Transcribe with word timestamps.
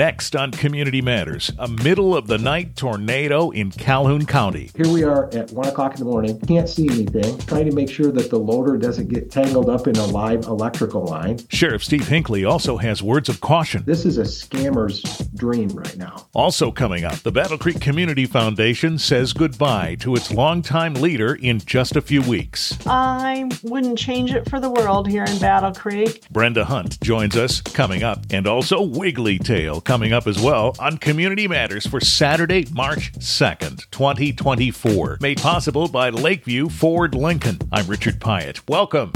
Next 0.00 0.34
on 0.34 0.50
Community 0.50 1.02
Matters, 1.02 1.52
a 1.58 1.68
middle 1.68 2.16
of 2.16 2.26
the 2.26 2.38
night 2.38 2.74
tornado 2.74 3.50
in 3.50 3.70
Calhoun 3.70 4.24
County. 4.24 4.70
Here 4.74 4.88
we 4.88 5.04
are 5.04 5.26
at 5.34 5.50
one 5.52 5.68
o'clock 5.68 5.92
in 5.92 5.98
the 5.98 6.06
morning. 6.06 6.40
Can't 6.40 6.70
see 6.70 6.88
anything. 6.88 7.36
Trying 7.40 7.66
to 7.66 7.74
make 7.74 7.90
sure 7.90 8.10
that 8.10 8.30
the 8.30 8.38
loader 8.38 8.78
doesn't 8.78 9.08
get 9.08 9.30
tangled 9.30 9.68
up 9.68 9.86
in 9.86 9.96
a 9.96 10.06
live 10.06 10.46
electrical 10.46 11.04
line. 11.04 11.38
Sheriff 11.50 11.84
Steve 11.84 12.04
Hinkley 12.08 12.50
also 12.50 12.78
has 12.78 13.02
words 13.02 13.28
of 13.28 13.42
caution. 13.42 13.82
This 13.84 14.06
is 14.06 14.16
a 14.16 14.22
scammer's 14.22 15.02
dream 15.34 15.68
right 15.68 15.98
now. 15.98 16.28
Also 16.32 16.70
coming 16.70 17.04
up, 17.04 17.16
the 17.16 17.30
Battle 17.30 17.58
Creek 17.58 17.82
Community 17.82 18.24
Foundation 18.24 18.96
says 18.96 19.34
goodbye 19.34 19.96
to 19.96 20.14
its 20.14 20.32
longtime 20.32 20.94
leader 20.94 21.34
in 21.34 21.58
just 21.58 21.94
a 21.94 22.00
few 22.00 22.22
weeks. 22.22 22.78
I 22.86 23.50
wouldn't 23.62 23.98
change 23.98 24.32
it 24.32 24.48
for 24.48 24.60
the 24.60 24.70
world 24.70 25.08
here 25.08 25.24
in 25.24 25.38
Battle 25.40 25.74
Creek. 25.74 26.26
Brenda 26.30 26.64
Hunt 26.64 26.98
joins 27.02 27.36
us 27.36 27.60
coming 27.60 28.02
up, 28.02 28.24
and 28.30 28.46
also 28.46 28.80
Wiggly 28.80 29.38
Tail 29.38 29.82
coming 29.90 30.12
up 30.12 30.28
as 30.28 30.40
well 30.40 30.76
on 30.78 30.96
Community 30.98 31.48
Matters 31.48 31.84
for 31.84 31.98
Saturday, 31.98 32.64
March 32.70 33.10
2nd, 33.14 33.90
2024. 33.90 35.18
Made 35.20 35.40
possible 35.40 35.88
by 35.88 36.10
Lakeview 36.10 36.68
Ford 36.68 37.12
Lincoln. 37.12 37.58
I'm 37.72 37.88
Richard 37.88 38.20
Piet. 38.20 38.60
Welcome. 38.68 39.10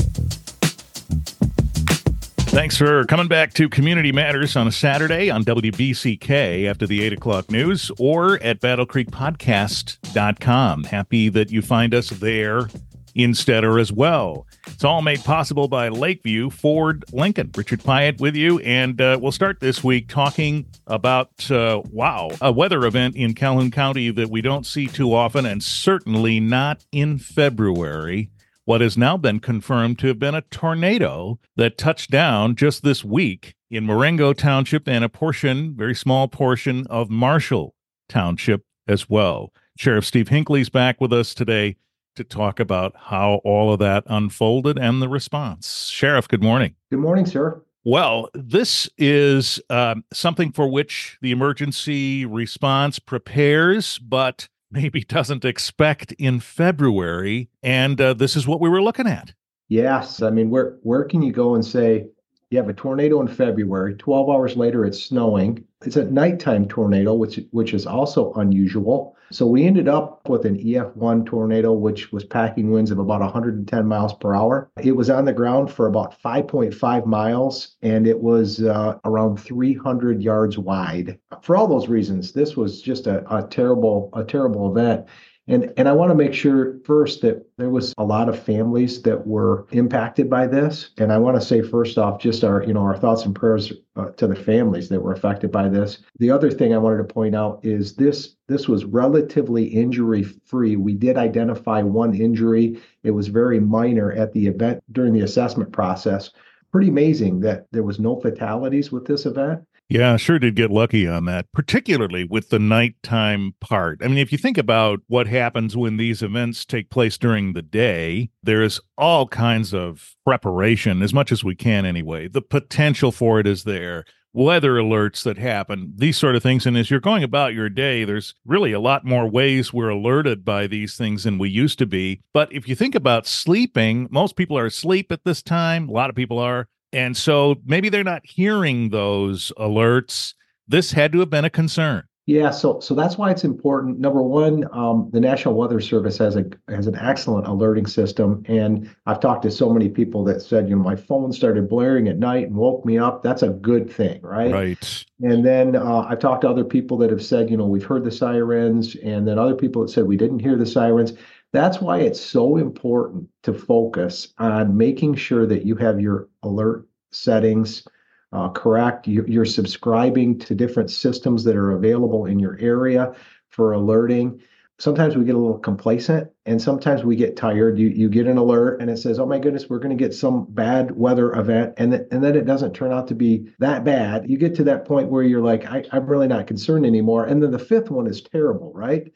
Thanks 2.51 2.77
for 2.77 3.05
coming 3.05 3.29
back 3.29 3.55
to 3.55 3.69
Community 3.69 4.11
Matters 4.11 4.57
on 4.57 4.67
a 4.67 4.73
Saturday 4.73 5.31
on 5.31 5.45
WBCK 5.45 6.69
after 6.69 6.89
the 6.89 7.05
8 7.05 7.13
o'clock 7.13 7.53
news 7.53 7.93
or 7.97 8.43
at 8.43 8.61
battlecreekpodcast.com. 8.61 10.85
Happy 10.85 11.29
that 11.29 11.53
you 11.53 11.63
find 11.63 11.95
us 11.95 12.11
there 12.11 12.69
instead 13.15 13.65
or 13.65 13.79
as 13.79 13.93
well. 13.93 14.47
It's 14.67 14.85
all 14.85 15.03
made 15.03 15.23
possible 15.25 15.69
by 15.69 15.89
Lakeview 15.89 16.51
Ford 16.51 17.05
Lincoln. 17.13 17.51
Richard 17.57 17.85
Piet 17.85 18.21
with 18.21 18.35
you, 18.35 18.59
and 18.61 19.01
uh, 19.01 19.19
we'll 19.21 19.33
start 19.33 19.61
this 19.61 19.85
week 19.85 20.09
talking 20.09 20.67
about, 20.87 21.51
uh, 21.51 21.83
wow, 21.91 22.31
a 22.41 22.53
weather 22.53 22.85
event 22.85 23.17
in 23.17 23.35
Calhoun 23.35 23.71
County 23.71 24.11
that 24.11 24.31
we 24.31 24.41
don't 24.41 24.67
see 24.67 24.87
too 24.87 25.15
often, 25.15 25.47
and 25.47 25.63
certainly 25.63 26.41
not 26.41 26.85
in 26.93 27.19
February 27.19 28.31
what 28.65 28.81
has 28.81 28.97
now 28.97 29.17
been 29.17 29.41
confirmed 29.41 29.99
to 29.99 30.07
have 30.07 30.19
been 30.19 30.35
a 30.35 30.41
tornado 30.41 31.39
that 31.57 31.77
touched 31.77 32.11
down 32.11 32.57
just 32.57 32.83
this 32.83 33.05
week 33.05 33.55
in 33.71 33.85
Marengo 33.85 34.33
Township 34.33 34.89
and 34.89 35.05
a 35.05 35.09
portion, 35.09 35.75
very 35.77 35.95
small 35.95 36.29
portion, 36.29 36.87
of 36.89 37.11
Marshall 37.11 37.75
Township 38.09 38.63
as 38.89 39.09
well. 39.11 39.53
Sheriff 39.77 40.05
Steve 40.05 40.29
Hinkley's 40.29 40.71
back 40.71 41.01
with 41.01 41.13
us 41.13 41.35
today 41.35 41.77
to 42.17 42.25
talk 42.25 42.61
about 42.61 42.95
how 42.97 43.41
all 43.45 43.73
of 43.73 43.79
that 43.81 44.05
unfolded 44.07 44.79
and 44.79 45.03
the 45.03 45.09
response. 45.09 45.89
Sheriff, 45.89 46.29
good 46.29 46.43
morning. 46.43 46.75
Good 46.91 47.01
morning, 47.01 47.27
sir. 47.27 47.63
Well, 47.85 48.31
this 48.33 48.89
is 48.97 49.61
uh, 49.69 49.97
something 50.13 50.53
for 50.53 50.69
which 50.69 51.19
the 51.21 51.33
emergency 51.33 52.25
response 52.25 52.99
prepares, 52.99 53.99
but 53.99 54.49
maybe 54.71 55.01
doesn't 55.03 55.45
expect 55.45 56.13
in 56.13 56.41
February. 56.41 57.51
And 57.63 58.01
uh, 58.01 58.15
this 58.15 58.37
is 58.37 58.47
what 58.47 58.61
we 58.61 58.69
were 58.71 58.83
looking 58.83 59.07
at. 59.07 59.35
Yes. 59.69 60.23
I 60.23 60.31
mean, 60.31 60.51
where, 60.51 60.79
where 60.83 61.05
can 61.05 61.23
you 61.23 61.33
go 61.33 61.55
and 61.55 61.65
say, 61.65 62.07
you 62.55 62.61
have 62.61 62.69
a 62.69 62.73
tornado 62.73 63.21
in 63.21 63.27
February, 63.27 63.97
12 63.97 64.31
hours 64.31 64.57
later, 64.57 64.85
it's 64.85 65.03
snowing. 65.03 65.65
It's 65.85 65.97
a 65.97 66.05
nighttime 66.05 66.69
tornado, 66.69 67.13
which, 67.13 67.41
which 67.51 67.75
is 67.75 67.85
also 67.85 68.33
unusual. 68.35 69.17
So 69.33 69.45
we 69.47 69.67
ended 69.67 69.89
up 69.89 70.29
with 70.29 70.45
an 70.45 70.57
EF1 70.59 71.27
tornado, 71.27 71.73
which 71.73 72.13
was 72.13 72.23
packing 72.23 72.71
winds 72.71 72.93
of 72.93 73.01
about 73.01 73.21
110 73.21 73.87
miles 73.89 74.15
per 74.15 74.37
hour. 74.37 74.71
It 74.81 74.93
was 74.93 75.11
on 75.11 75.25
the 75.25 75.33
ground 75.33 75.73
for 75.73 75.89
about 75.89 76.15
5.5 76.23 77.07
miles 77.07 77.75
and 77.83 78.07
it 78.07 78.21
was 78.21 78.63
uh, 78.63 78.99
around 79.05 79.39
300 79.39 80.23
yards 80.23 80.57
wide. 80.57 81.19
For 81.43 81.57
all 81.57 81.67
those 81.67 81.89
reasons, 81.89 82.33
this 82.33 82.57
was 82.57 82.81
just 82.81 83.09
a, 83.09 83.25
a 83.35 83.43
terrible, 83.49 84.11
a 84.15 84.23
terrible 84.23 84.71
event. 84.71 85.07
And 85.47 85.73
and 85.77 85.89
I 85.89 85.93
want 85.93 86.11
to 86.11 86.15
make 86.15 86.33
sure 86.33 86.79
first 86.85 87.21
that 87.21 87.47
there 87.59 87.69
was 87.69 87.93
a 87.99 88.05
lot 88.05 88.31
of 88.31 88.43
families 88.43 89.03
that 89.03 89.27
were 89.27 89.67
impacted 89.73 90.31
by 90.31 90.47
this. 90.47 90.91
And 90.97 91.13
I 91.13 91.19
want 91.19 91.39
to 91.39 91.47
say 91.47 91.61
first 91.61 91.99
off, 91.99 92.19
just 92.19 92.45
our 92.45 92.63
you 92.65 92.73
know 92.73 92.81
our 92.81 92.97
thoughts 92.97 93.27
and 93.27 93.35
prayers 93.35 93.73
uh, 93.97 94.07
to 94.13 94.27
the 94.27 94.37
families 94.37 94.89
that 94.89 95.03
were 95.03 95.13
affected 95.13 95.53
by 95.53 95.69
this. 95.69 95.99
The 96.19 96.31
other 96.31 96.51
thing 96.51 96.73
I 96.73 96.79
wanted 96.79 96.99
to 96.99 97.15
point 97.15 97.35
out 97.35 97.61
is 97.63 97.95
this 97.95 98.37
this 98.49 98.69
was 98.69 98.87
relatively 98.87 99.65
injury 99.65 100.23
free. 100.23 100.77
We 100.77 100.95
did 100.95 101.19
identify 101.19 101.83
one 101.83 102.15
injury. 102.15 102.81
It 103.03 103.11
was 103.11 103.29
very 103.29 103.61
minor 103.61 104.13
at 104.13 104.33
the 104.33 104.47
event 104.47 104.83
during 104.93 105.13
the 105.13 105.23
assessment 105.23 105.73
process. 105.73 106.31
Pretty 106.73 106.89
amazing 106.89 107.41
that 107.41 107.67
there 107.71 107.85
was 107.85 108.01
no 108.01 108.17
fatalities 108.17 108.91
with 108.91 109.05
this 109.05 109.27
event. 109.27 109.63
Yeah, 109.95 110.17
sure 110.17 110.41
did 110.41 110.57
get 110.57 110.73
lucky 110.73 111.07
on 111.07 111.27
that, 111.27 111.53
particularly 111.53 112.25
with 112.25 112.49
the 112.49 112.59
nighttime 112.59 113.55
part. 113.61 114.01
I 114.03 114.09
mean, 114.09 114.19
if 114.19 114.33
you 114.33 114.39
think 114.39 114.59
about 114.59 114.99
what 115.07 115.29
happens 115.29 115.77
when 115.77 115.99
these 115.99 116.21
events 116.21 116.65
take 116.65 116.91
place 116.91 117.17
during 117.17 117.53
the 117.53 117.63
day, 117.63 118.31
there 118.43 118.61
is 118.61 118.81
all 118.99 119.29
kinds 119.29 119.73
of 119.73 120.17
preparation, 120.25 121.01
as 121.01 121.15
much 121.15 121.31
as 121.31 121.45
we 121.45 121.55
can 121.55 121.87
anyway. 121.87 122.27
The 122.27 122.43
potential 122.43 123.13
for 123.13 123.39
it 123.39 123.47
is 123.47 123.63
there. 123.63 124.05
Weather 124.33 124.73
alerts 124.73 125.23
that 125.23 125.39
happen, 125.39 125.93
these 125.95 126.17
sort 126.17 126.35
of 126.35 126.43
things. 126.43 126.67
And 126.67 126.77
as 126.77 126.91
you're 126.91 126.99
going 126.99 127.23
about 127.23 127.55
your 127.55 127.69
day, 127.69 128.05
there's 128.05 128.35
really 128.45 128.73
a 128.73 128.81
lot 128.81 129.05
more 129.05 129.31
ways 129.31 129.73
we're 129.73 129.91
alerted 129.91 130.45
by 130.45 130.67
these 130.67 130.97
things 130.97 131.23
than 131.23 131.39
we 131.39 131.51
used 131.51 131.79
to 131.79 131.87
be. 131.87 132.21
But 132.33 132.53
if 132.53 132.67
you 132.67 132.75
think 132.75 132.97
about 132.97 133.29
sleeping, 133.29 134.09
most 134.11 134.35
people 134.35 134.59
are 134.59 134.67
asleep 134.67 135.13
at 135.13 135.23
this 135.23 135.41
time. 135.41 135.89
A 135.89 135.93
lot 135.93 136.11
of 136.11 136.17
people 136.17 136.41
are. 136.41 136.67
And 136.95 137.17
so 137.17 137.57
maybe 137.67 137.89
they're 137.89 138.05
not 138.05 138.23
hearing 138.25 138.91
those 138.91 139.53
alerts. 139.59 140.35
This 140.69 140.93
had 140.93 141.13
to 141.13 141.19
have 141.21 141.31
been 141.31 141.45
a 141.45 141.51
concern. 141.51 142.05
Yeah, 142.27 142.53
so 142.53 142.81
so 142.81 142.95
that's 142.95 143.19
why 143.19 143.31
it's 143.31 143.45
important. 143.45 143.99
Number 143.99 144.23
one, 144.23 144.65
um, 144.73 145.11
the 145.13 145.21
National 145.21 145.55
Weather 145.55 145.79
Service 145.79 146.17
has 146.17 146.37
a 146.37 146.47
has 146.69 146.87
an 146.87 146.97
excellent 146.97 147.47
alerting 147.47 147.87
system, 147.87 148.43
and 148.49 148.89
I've 149.05 149.21
talked 149.21 149.43
to 149.43 149.51
so 149.51 149.71
many 149.71 149.91
people 149.91 150.25
that 150.25 150.41
said, 150.41 150.71
you 150.71 150.75
know, 150.75 150.83
my 150.83 150.97
phone 150.97 151.35
started 151.35 151.69
blaring 151.69 152.09
at 152.09 152.17
night 152.17 152.47
and 152.47 152.57
woke 152.57 152.87
me 152.87 152.97
up. 152.97 153.23
That's 153.23 153.43
a 153.43 153.51
good 153.51 153.93
thing, 153.93 154.23
right? 154.23 154.51
Right. 154.51 155.05
And 155.21 155.45
then 155.45 155.77
uh, 155.77 156.07
I've 156.09 156.19
talked 156.19 156.43
to 156.43 156.49
other 156.49 156.65
people 156.65 156.97
that 156.99 157.11
have 157.11 157.23
said, 157.23 157.51
you 157.51 157.59
know, 157.59 157.67
we've 157.67 157.85
heard 157.85 158.05
the 158.05 158.11
sirens, 158.11 158.97
and 158.97 159.29
then 159.29 159.39
other 159.39 159.55
people 159.55 159.83
that 159.83 159.91
said 159.91 160.05
we 160.05 160.17
didn't 160.17 160.39
hear 160.39 160.57
the 160.57 160.65
sirens. 160.65 161.13
That's 161.55 161.81
why 161.81 162.01
it's 162.01 162.21
so 162.21 162.57
important 162.57 163.29
to 163.45 163.55
focus 163.55 164.35
on 164.39 164.77
making 164.77 165.15
sure 165.15 165.47
that 165.47 165.65
you 165.65 165.77
have 165.77 166.01
your 166.01 166.29
alert 166.43 166.89
settings 167.13 167.87
uh, 168.33 168.49
correct. 168.49 169.07
You, 169.07 169.25
you're 169.29 169.45
subscribing 169.45 170.41
to 170.41 170.57
different 170.57 170.91
systems 170.91 171.45
that 171.45 171.55
are 171.55 171.71
available 171.71 172.27
in 172.27 172.41
your 172.41 172.59
area 172.59 173.15
for 173.51 173.73
alerting. 173.73 174.41
Sometimes 174.81 175.17
we 175.17 175.25
get 175.25 175.37
a 175.37 175.39
little 175.39 175.61
complacent 175.61 176.29
and 176.45 176.61
sometimes 176.61 177.05
we 177.05 177.15
get 177.15 177.37
tired. 177.37 177.79
You, 177.79 177.87
you 177.87 178.09
get 178.09 178.27
an 178.27 178.37
alert 178.37 178.81
and 178.81 178.91
it 178.91 178.99
says, 178.99 179.21
oh 179.21 179.27
my 179.27 179.39
goodness, 179.39 179.71
we're 179.71 179.79
going 179.79 179.97
to 179.97 180.05
get 180.05 180.13
some 180.13 180.47
bad 180.49 180.91
weather 180.97 181.33
event. 181.35 181.75
And, 181.77 181.93
th- 181.93 182.09
and 182.11 182.25
then 182.25 182.35
it 182.35 182.47
doesn't 182.47 182.73
turn 182.73 182.91
out 182.91 183.07
to 183.07 183.15
be 183.15 183.49
that 183.61 183.85
bad. 183.85 184.29
You 184.29 184.39
get 184.39 184.57
to 184.57 184.65
that 184.65 184.87
point 184.87 185.09
where 185.09 185.23
you're 185.23 185.41
like, 185.41 185.67
I, 185.67 185.85
I'm 185.93 186.07
really 186.09 186.27
not 186.27 186.49
concerned 186.49 186.85
anymore. 186.85 187.27
And 187.27 187.41
then 187.41 187.53
the 187.53 187.61
fifth 187.61 187.93
one 187.93 188.09
is 188.09 188.23
terrible, 188.23 188.73
right? 188.73 189.13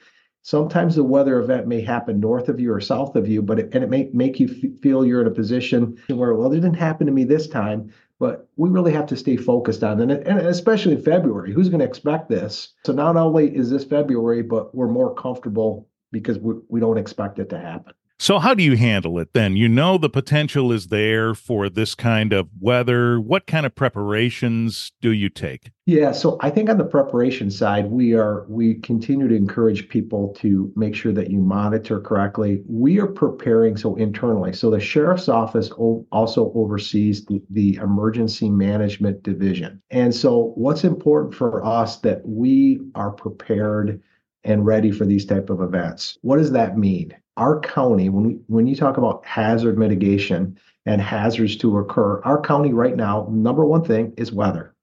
Sometimes 0.48 0.96
the 0.96 1.04
weather 1.04 1.38
event 1.40 1.66
may 1.66 1.82
happen 1.82 2.20
north 2.20 2.48
of 2.48 2.58
you 2.58 2.72
or 2.72 2.80
south 2.80 3.16
of 3.16 3.28
you, 3.28 3.42
but 3.42 3.58
it, 3.58 3.68
and 3.74 3.84
it 3.84 3.90
may 3.90 4.08
make 4.14 4.40
you 4.40 4.48
f- 4.48 4.80
feel 4.80 5.04
you're 5.04 5.20
in 5.20 5.26
a 5.26 5.30
position 5.30 5.98
where, 6.08 6.34
well, 6.34 6.50
it 6.50 6.54
didn't 6.54 6.72
happen 6.72 7.06
to 7.06 7.12
me 7.12 7.24
this 7.24 7.46
time, 7.46 7.92
but 8.18 8.48
we 8.56 8.70
really 8.70 8.94
have 8.94 9.04
to 9.08 9.14
stay 9.14 9.36
focused 9.36 9.84
on 9.84 10.00
it, 10.10 10.26
and 10.26 10.38
especially 10.38 10.94
in 10.94 11.02
February. 11.02 11.52
Who's 11.52 11.68
going 11.68 11.80
to 11.80 11.84
expect 11.84 12.30
this? 12.30 12.72
So 12.86 12.94
not 12.94 13.14
only 13.18 13.54
is 13.54 13.68
this 13.68 13.84
February, 13.84 14.40
but 14.40 14.74
we're 14.74 14.88
more 14.88 15.14
comfortable 15.14 15.86
because 16.12 16.38
we, 16.38 16.54
we 16.70 16.80
don't 16.80 16.96
expect 16.96 17.38
it 17.38 17.50
to 17.50 17.58
happen. 17.58 17.92
So, 18.20 18.40
how 18.40 18.52
do 18.52 18.64
you 18.64 18.76
handle 18.76 19.20
it 19.20 19.32
then? 19.32 19.56
You 19.56 19.68
know, 19.68 19.96
the 19.96 20.10
potential 20.10 20.72
is 20.72 20.88
there 20.88 21.36
for 21.36 21.68
this 21.68 21.94
kind 21.94 22.32
of 22.32 22.48
weather. 22.60 23.20
What 23.20 23.46
kind 23.46 23.64
of 23.64 23.76
preparations 23.76 24.90
do 25.00 25.12
you 25.12 25.28
take? 25.28 25.70
Yeah, 25.86 26.10
so 26.10 26.36
I 26.40 26.50
think 26.50 26.68
on 26.68 26.78
the 26.78 26.84
preparation 26.84 27.48
side, 27.48 27.92
we 27.92 28.14
are 28.14 28.44
we 28.48 28.74
continue 28.74 29.28
to 29.28 29.36
encourage 29.36 29.88
people 29.88 30.34
to 30.38 30.72
make 30.74 30.96
sure 30.96 31.12
that 31.12 31.30
you 31.30 31.38
monitor 31.38 32.00
correctly. 32.00 32.60
We 32.66 32.98
are 32.98 33.06
preparing 33.06 33.76
so 33.76 33.94
internally. 33.94 34.52
So 34.52 34.68
the 34.68 34.80
sheriff's 34.80 35.28
office 35.28 35.70
also 35.70 36.52
oversees 36.56 37.24
the, 37.24 37.40
the 37.50 37.76
emergency 37.76 38.50
management 38.50 39.22
division. 39.22 39.80
And 39.90 40.12
so 40.12 40.52
what's 40.56 40.82
important 40.82 41.36
for 41.36 41.64
us 41.64 41.98
that 41.98 42.26
we 42.26 42.80
are 42.96 43.12
prepared 43.12 44.02
and 44.44 44.66
ready 44.66 44.90
for 44.90 45.04
these 45.04 45.24
type 45.24 45.50
of 45.50 45.60
events. 45.60 46.18
What 46.22 46.38
does 46.38 46.52
that 46.52 46.78
mean? 46.78 47.14
Our 47.38 47.60
county, 47.60 48.08
when 48.08 48.24
we, 48.24 48.38
when 48.48 48.66
you 48.66 48.76
talk 48.76 48.96
about 48.98 49.24
hazard 49.24 49.78
mitigation 49.78 50.58
and 50.84 51.00
hazards 51.00 51.56
to 51.58 51.78
occur, 51.78 52.20
our 52.24 52.40
county 52.40 52.72
right 52.72 52.96
now, 52.96 53.28
number 53.30 53.64
one 53.64 53.84
thing 53.84 54.12
is 54.16 54.32
weather. 54.32 54.74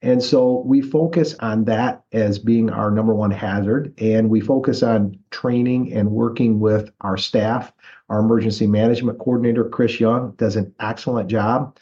And 0.00 0.22
so 0.22 0.62
we 0.64 0.80
focus 0.80 1.34
on 1.40 1.64
that 1.64 2.04
as 2.12 2.38
being 2.38 2.70
our 2.70 2.90
number 2.90 3.14
one 3.14 3.32
hazard. 3.32 3.92
And 3.98 4.30
we 4.30 4.40
focus 4.40 4.82
on 4.82 5.18
training 5.30 5.92
and 5.92 6.12
working 6.12 6.60
with 6.60 6.90
our 7.00 7.16
staff. 7.16 7.72
Our 8.08 8.20
emergency 8.20 8.66
management 8.66 9.18
coordinator, 9.18 9.68
Chris 9.68 10.00
Young, 10.00 10.32
does 10.38 10.56
an 10.56 10.72
excellent 10.80 11.28
job. 11.28 11.76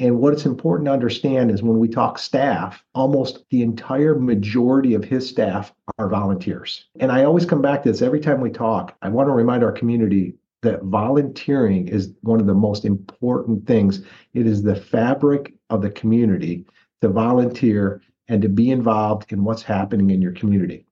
And 0.00 0.20
what 0.20 0.32
it's 0.32 0.46
important 0.46 0.86
to 0.86 0.92
understand 0.92 1.50
is 1.50 1.62
when 1.62 1.78
we 1.78 1.88
talk 1.88 2.18
staff, 2.18 2.84
almost 2.94 3.44
the 3.50 3.62
entire 3.62 4.14
majority 4.14 4.94
of 4.94 5.04
his 5.04 5.28
staff 5.28 5.72
are 5.98 6.08
volunteers. 6.08 6.86
And 7.00 7.10
I 7.10 7.24
always 7.24 7.44
come 7.44 7.60
back 7.60 7.82
to 7.82 7.90
this 7.90 8.02
every 8.02 8.20
time 8.20 8.40
we 8.40 8.50
talk. 8.50 8.96
I 9.02 9.08
want 9.08 9.28
to 9.28 9.32
remind 9.32 9.64
our 9.64 9.72
community 9.72 10.34
that 10.62 10.84
volunteering 10.84 11.88
is 11.88 12.14
one 12.22 12.40
of 12.40 12.46
the 12.46 12.54
most 12.54 12.84
important 12.84 13.66
things. 13.66 14.04
It 14.34 14.46
is 14.46 14.62
the 14.62 14.76
fabric 14.76 15.54
of 15.70 15.82
the 15.82 15.90
community 15.90 16.64
to 17.00 17.08
volunteer 17.08 18.00
and 18.28 18.42
to 18.42 18.48
be 18.48 18.70
involved 18.70 19.32
in 19.32 19.42
what's 19.42 19.62
happening 19.62 20.10
in 20.10 20.22
your 20.22 20.32
community. 20.32 20.86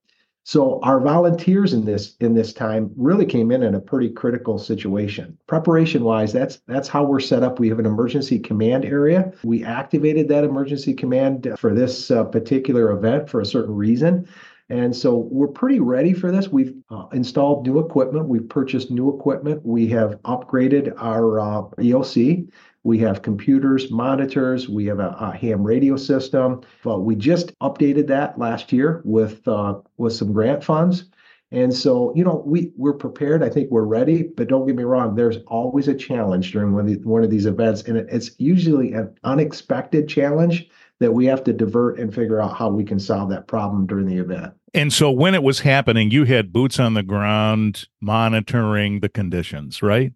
So 0.46 0.78
our 0.84 1.00
volunteers 1.00 1.72
in 1.72 1.84
this 1.84 2.14
in 2.20 2.34
this 2.34 2.52
time 2.52 2.92
really 2.96 3.26
came 3.26 3.50
in 3.50 3.64
in 3.64 3.74
a 3.74 3.80
pretty 3.80 4.08
critical 4.08 4.58
situation. 4.58 5.36
Preparation 5.48 6.04
wise, 6.04 6.32
that's 6.32 6.60
that's 6.68 6.86
how 6.86 7.02
we're 7.02 7.18
set 7.18 7.42
up. 7.42 7.58
We 7.58 7.68
have 7.68 7.80
an 7.80 7.84
emergency 7.84 8.38
command 8.38 8.84
area. 8.84 9.32
We 9.42 9.64
activated 9.64 10.28
that 10.28 10.44
emergency 10.44 10.94
command 10.94 11.52
for 11.58 11.74
this 11.74 12.12
uh, 12.12 12.22
particular 12.22 12.92
event 12.92 13.28
for 13.28 13.40
a 13.40 13.44
certain 13.44 13.74
reason. 13.74 14.28
And 14.68 14.94
so 14.94 15.16
we're 15.16 15.48
pretty 15.48 15.80
ready 15.80 16.12
for 16.12 16.30
this. 16.30 16.48
We've 16.48 16.74
uh, 16.90 17.06
installed 17.12 17.66
new 17.66 17.80
equipment. 17.80 18.28
We've 18.28 18.48
purchased 18.48 18.88
new 18.88 19.12
equipment. 19.12 19.62
We 19.64 19.88
have 19.88 20.22
upgraded 20.22 20.94
our 20.96 21.40
uh, 21.40 21.62
EOC. 21.78 22.48
We 22.86 22.98
have 22.98 23.22
computers, 23.22 23.90
monitors. 23.90 24.68
We 24.68 24.86
have 24.86 25.00
a, 25.00 25.08
a 25.18 25.36
ham 25.36 25.64
radio 25.64 25.96
system. 25.96 26.60
But 26.84 27.00
we 27.00 27.16
just 27.16 27.52
updated 27.58 28.06
that 28.06 28.38
last 28.38 28.72
year 28.72 29.02
with 29.04 29.46
uh, 29.48 29.80
with 29.96 30.12
some 30.12 30.32
grant 30.32 30.62
funds. 30.62 31.06
And 31.50 31.74
so, 31.74 32.12
you 32.14 32.22
know, 32.22 32.44
we 32.46 32.70
we're 32.76 32.92
prepared. 32.92 33.42
I 33.42 33.48
think 33.48 33.72
we're 33.72 33.82
ready. 33.82 34.22
But 34.22 34.46
don't 34.46 34.68
get 34.68 34.76
me 34.76 34.84
wrong. 34.84 35.16
There's 35.16 35.38
always 35.48 35.88
a 35.88 35.94
challenge 35.94 36.52
during 36.52 36.74
one 36.74 36.88
of, 36.88 37.02
the, 37.02 37.08
one 37.08 37.24
of 37.24 37.30
these 37.30 37.46
events, 37.46 37.82
and 37.82 37.96
it, 37.96 38.06
it's 38.08 38.30
usually 38.38 38.92
an 38.92 39.12
unexpected 39.24 40.08
challenge 40.08 40.68
that 41.00 41.12
we 41.12 41.26
have 41.26 41.42
to 41.44 41.52
divert 41.52 41.98
and 41.98 42.14
figure 42.14 42.40
out 42.40 42.56
how 42.56 42.68
we 42.68 42.84
can 42.84 43.00
solve 43.00 43.30
that 43.30 43.48
problem 43.48 43.86
during 43.88 44.06
the 44.06 44.16
event. 44.16 44.54
And 44.74 44.92
so 44.92 45.10
when 45.10 45.34
it 45.34 45.42
was 45.42 45.60
happening, 45.60 46.12
you 46.12 46.22
had 46.22 46.52
boots 46.52 46.78
on 46.78 46.94
the 46.94 47.02
ground 47.02 47.88
monitoring 48.00 49.00
the 49.00 49.08
conditions, 49.08 49.82
right? 49.82 50.12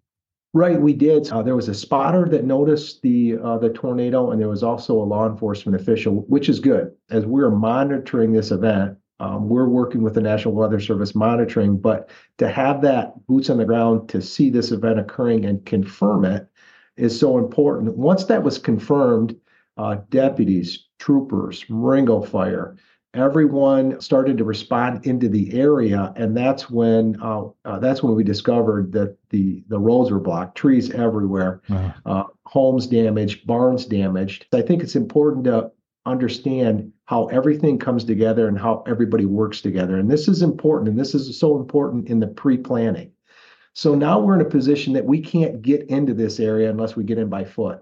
Right, 0.53 0.79
we 0.79 0.93
did. 0.93 1.31
Uh, 1.31 1.41
there 1.43 1.55
was 1.55 1.69
a 1.69 1.73
spotter 1.73 2.27
that 2.27 2.43
noticed 2.43 3.01
the 3.01 3.37
uh, 3.41 3.57
the 3.57 3.69
tornado, 3.69 4.31
and 4.31 4.41
there 4.41 4.49
was 4.49 4.63
also 4.63 5.01
a 5.01 5.05
law 5.05 5.25
enforcement 5.29 5.79
official, 5.79 6.25
which 6.27 6.49
is 6.49 6.59
good. 6.59 6.93
As 7.09 7.25
we're 7.25 7.49
monitoring 7.49 8.33
this 8.33 8.51
event, 8.51 8.97
um, 9.21 9.47
we're 9.47 9.69
working 9.69 10.01
with 10.01 10.15
the 10.15 10.21
National 10.21 10.53
Weather 10.53 10.81
Service 10.81 11.15
monitoring, 11.15 11.77
but 11.77 12.09
to 12.37 12.49
have 12.49 12.81
that 12.81 13.13
boots 13.27 13.49
on 13.49 13.59
the 13.59 13.65
ground 13.65 14.09
to 14.09 14.21
see 14.21 14.49
this 14.49 14.71
event 14.71 14.99
occurring 14.99 15.45
and 15.45 15.65
confirm 15.65 16.25
it 16.25 16.49
is 16.97 17.17
so 17.17 17.37
important. 17.37 17.95
Once 17.95 18.25
that 18.25 18.43
was 18.43 18.57
confirmed, 18.57 19.35
uh, 19.77 19.97
deputies, 20.09 20.87
troopers, 20.99 21.65
Ringo 21.69 22.21
Fire, 22.21 22.75
everyone 23.13 23.99
started 23.99 24.37
to 24.37 24.43
respond 24.43 25.05
into 25.05 25.27
the 25.27 25.53
area, 25.59 26.13
and 26.15 26.35
that's 26.35 26.69
when 26.69 27.17
uh, 27.21 27.43
uh, 27.65 27.79
that's 27.79 28.01
when 28.01 28.15
we 28.15 28.23
discovered 28.23 28.91
that 28.93 29.17
the 29.29 29.63
the 29.67 29.79
roads 29.79 30.11
were 30.11 30.19
blocked, 30.19 30.57
trees 30.57 30.91
everywhere, 30.91 31.61
uh-huh. 31.69 31.91
uh, 32.05 32.23
homes 32.45 32.87
damaged, 32.87 33.45
barns 33.45 33.85
damaged. 33.85 34.45
I 34.53 34.61
think 34.61 34.81
it's 34.81 34.95
important 34.95 35.45
to 35.45 35.71
understand 36.05 36.91
how 37.05 37.27
everything 37.27 37.77
comes 37.77 38.03
together 38.03 38.47
and 38.47 38.57
how 38.57 38.83
everybody 38.87 39.25
works 39.25 39.61
together, 39.61 39.97
and 39.97 40.09
this 40.09 40.27
is 40.27 40.41
important, 40.41 40.89
and 40.89 40.99
this 40.99 41.13
is 41.13 41.37
so 41.37 41.57
important 41.57 42.07
in 42.07 42.19
the 42.19 42.27
pre-planning. 42.27 43.11
So 43.73 43.95
now 43.95 44.19
we're 44.19 44.35
in 44.35 44.45
a 44.45 44.49
position 44.49 44.93
that 44.93 45.05
we 45.05 45.21
can't 45.21 45.61
get 45.61 45.83
into 45.89 46.13
this 46.13 46.39
area 46.39 46.69
unless 46.69 46.95
we 46.95 47.05
get 47.05 47.17
in 47.17 47.29
by 47.29 47.45
foot. 47.45 47.81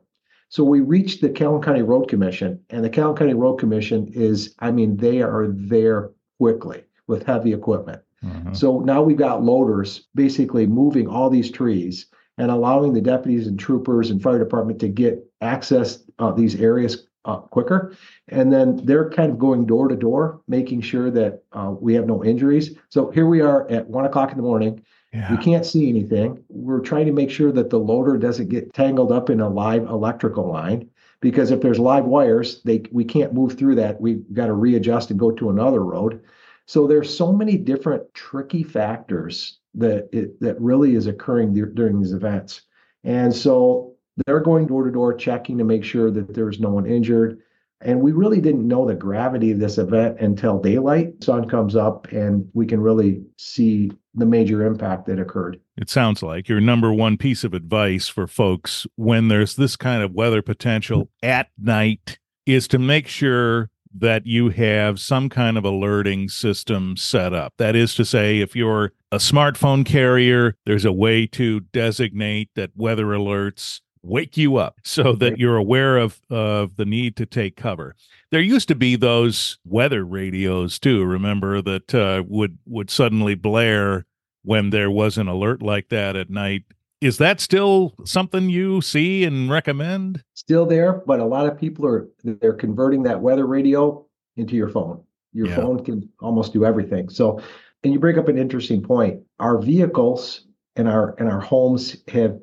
So 0.49 0.63
we 0.63 0.81
reached 0.81 1.21
the 1.21 1.29
Calhoun 1.29 1.61
County 1.61 1.83
Road 1.83 2.09
Commission, 2.09 2.59
and 2.71 2.83
the 2.83 2.89
Calhoun 2.89 3.15
County 3.15 3.35
Road 3.35 3.57
Commission 3.57 4.09
is, 4.13 4.55
I 4.59 4.71
mean, 4.71 4.97
they 4.97 5.21
are 5.21 5.47
there 5.47 6.11
quickly 6.39 6.83
with 7.07 7.25
heavy 7.25 7.53
equipment. 7.53 8.01
Mm-hmm. 8.23 8.53
So 8.53 8.79
now 8.79 9.01
we've 9.01 9.17
got 9.17 9.43
loaders 9.43 10.07
basically 10.15 10.65
moving 10.65 11.07
all 11.07 11.29
these 11.29 11.51
trees 11.51 12.07
and 12.37 12.49
allowing 12.49 12.93
the 12.93 13.01
deputies 13.01 13.47
and 13.47 13.59
troopers 13.59 14.09
and 14.09 14.21
fire 14.21 14.39
department 14.39 14.79
to 14.79 14.87
get 14.87 15.23
access 15.41 16.03
uh, 16.17 16.31
these 16.31 16.55
areas 16.55 17.05
uh, 17.25 17.37
quicker. 17.37 17.95
And 18.29 18.51
then 18.51 18.77
they're 18.85 19.09
kind 19.09 19.31
of 19.31 19.37
going 19.37 19.65
door 19.65 19.87
to 19.87 19.95
door, 19.95 20.41
making 20.47 20.81
sure 20.81 21.11
that 21.11 21.43
uh, 21.51 21.75
we 21.79 21.93
have 21.93 22.07
no 22.07 22.23
injuries. 22.23 22.75
So 22.89 23.11
here 23.11 23.27
we 23.27 23.41
are 23.41 23.69
at 23.69 23.87
one 23.87 24.05
o'clock 24.05 24.31
in 24.31 24.37
the 24.37 24.43
morning. 24.43 24.83
Yeah. 25.13 25.31
We 25.31 25.44
can't 25.44 25.65
see 25.65 25.89
anything. 25.89 26.44
We're 26.50 26.81
trying 26.81 27.07
to 27.07 27.11
make 27.11 27.31
sure 27.31 27.51
that 27.51 27.69
the 27.69 27.79
loader 27.79 28.17
doesn't 28.17 28.50
get 28.50 28.73
tangled 28.73 29.11
up 29.11 29.29
in 29.29 29.39
a 29.39 29.50
live 29.50 29.83
electrical 29.83 30.47
line 30.47 30.89
because 31.19 31.51
if 31.51 31.61
there's 31.61 31.79
live 31.79 32.06
wires, 32.06 32.61
they 32.63 32.83
we 32.91 33.03
can't 33.03 33.33
move 33.33 33.57
through 33.57 33.75
that. 33.75 34.00
We've 34.00 34.23
got 34.33 34.47
to 34.47 34.53
readjust 34.53 35.09
and 35.09 35.19
go 35.19 35.31
to 35.31 35.50
another 35.50 35.83
road. 35.83 36.21
So 36.67 36.85
there's 36.85 37.15
so 37.15 37.33
many 37.33 37.57
different 37.57 38.13
tricky 38.13 38.61
factors 38.61 39.57
that 39.73 40.09
it, 40.11 40.39
that 40.41 40.61
really 40.61 40.94
is 40.94 41.07
occurring 41.07 41.53
during 41.73 42.00
these 42.00 42.13
events. 42.13 42.61
And 43.03 43.35
so 43.35 43.95
they're 44.25 44.39
going 44.39 44.67
door 44.67 44.83
to 44.83 44.91
door 44.91 45.13
checking 45.13 45.57
to 45.57 45.63
make 45.63 45.83
sure 45.83 46.11
that 46.11 46.33
there's 46.33 46.59
no 46.59 46.69
one 46.69 46.85
injured. 46.85 47.41
And 47.81 48.01
we 48.01 48.11
really 48.11 48.41
didn't 48.41 48.67
know 48.67 48.85
the 48.85 48.95
gravity 48.95 49.51
of 49.51 49.59
this 49.59 49.77
event 49.77 50.19
until 50.19 50.59
daylight. 50.59 51.23
Sun 51.23 51.47
comes 51.47 51.75
up 51.75 52.11
and 52.11 52.49
we 52.53 52.65
can 52.65 52.81
really 52.81 53.23
see 53.37 53.91
the 54.15 54.25
major 54.25 54.65
impact 54.65 55.05
that 55.07 55.19
occurred. 55.19 55.59
It 55.77 55.89
sounds 55.89 56.21
like 56.21 56.49
your 56.49 56.59
number 56.59 56.91
one 56.91 57.15
piece 57.17 57.43
of 57.43 57.53
advice 57.53 58.07
for 58.07 58.27
folks 58.27 58.85
when 58.95 59.29
there's 59.29 59.55
this 59.55 59.75
kind 59.75 60.03
of 60.03 60.11
weather 60.11 60.41
potential 60.41 61.09
at 61.23 61.47
night 61.57 62.19
is 62.45 62.67
to 62.69 62.79
make 62.79 63.07
sure 63.07 63.69
that 63.97 64.25
you 64.27 64.49
have 64.49 64.99
some 64.99 65.29
kind 65.29 65.57
of 65.57 65.65
alerting 65.65 66.29
system 66.29 66.95
set 66.95 67.33
up. 67.33 67.53
That 67.57 67.75
is 67.75 67.95
to 67.95 68.05
say, 68.05 68.39
if 68.39 68.55
you're 68.55 68.91
a 69.11 69.17
smartphone 69.17 69.85
carrier, 69.85 70.55
there's 70.65 70.85
a 70.85 70.91
way 70.91 71.25
to 71.27 71.61
designate 71.61 72.49
that 72.55 72.71
weather 72.75 73.05
alerts 73.05 73.81
wake 74.01 74.37
you 74.37 74.57
up 74.57 74.77
so 74.83 75.13
that 75.13 75.37
you're 75.37 75.57
aware 75.57 75.97
of 75.97 76.21
of 76.29 76.75
the 76.77 76.85
need 76.85 77.15
to 77.17 77.25
take 77.25 77.55
cover. 77.55 77.95
There 78.31 78.41
used 78.41 78.67
to 78.69 78.75
be 78.75 78.95
those 78.95 79.57
weather 79.65 80.05
radios 80.05 80.79
too. 80.79 81.03
Remember 81.03 81.61
that 81.61 81.93
uh, 81.95 82.23
would 82.27 82.57
would 82.65 82.89
suddenly 82.89 83.35
blare 83.35 84.05
when 84.43 84.69
there 84.69 84.91
was 84.91 85.17
an 85.17 85.27
alert 85.27 85.61
like 85.61 85.89
that 85.89 86.15
at 86.15 86.29
night. 86.29 86.63
Is 87.01 87.17
that 87.17 87.39
still 87.39 87.93
something 88.03 88.49
you 88.49 88.81
see 88.81 89.23
and 89.23 89.49
recommend? 89.49 90.23
Still 90.33 90.65
there, 90.65 90.93
but 91.05 91.19
a 91.19 91.25
lot 91.25 91.45
of 91.45 91.57
people 91.57 91.85
are 91.85 92.09
they're 92.23 92.53
converting 92.53 93.03
that 93.03 93.21
weather 93.21 93.47
radio 93.47 94.05
into 94.35 94.55
your 94.55 94.69
phone. 94.69 95.01
Your 95.33 95.47
yeah. 95.47 95.55
phone 95.57 95.83
can 95.83 96.09
almost 96.19 96.53
do 96.53 96.65
everything. 96.65 97.09
So, 97.09 97.41
and 97.83 97.94
you 97.94 97.99
bring 97.99 98.18
up 98.18 98.27
an 98.27 98.37
interesting 98.37 98.81
point. 98.81 99.21
Our 99.39 99.61
vehicles 99.61 100.45
and 100.75 100.89
our 100.89 101.15
and 101.19 101.29
our 101.29 101.39
homes 101.39 101.97
have 102.09 102.39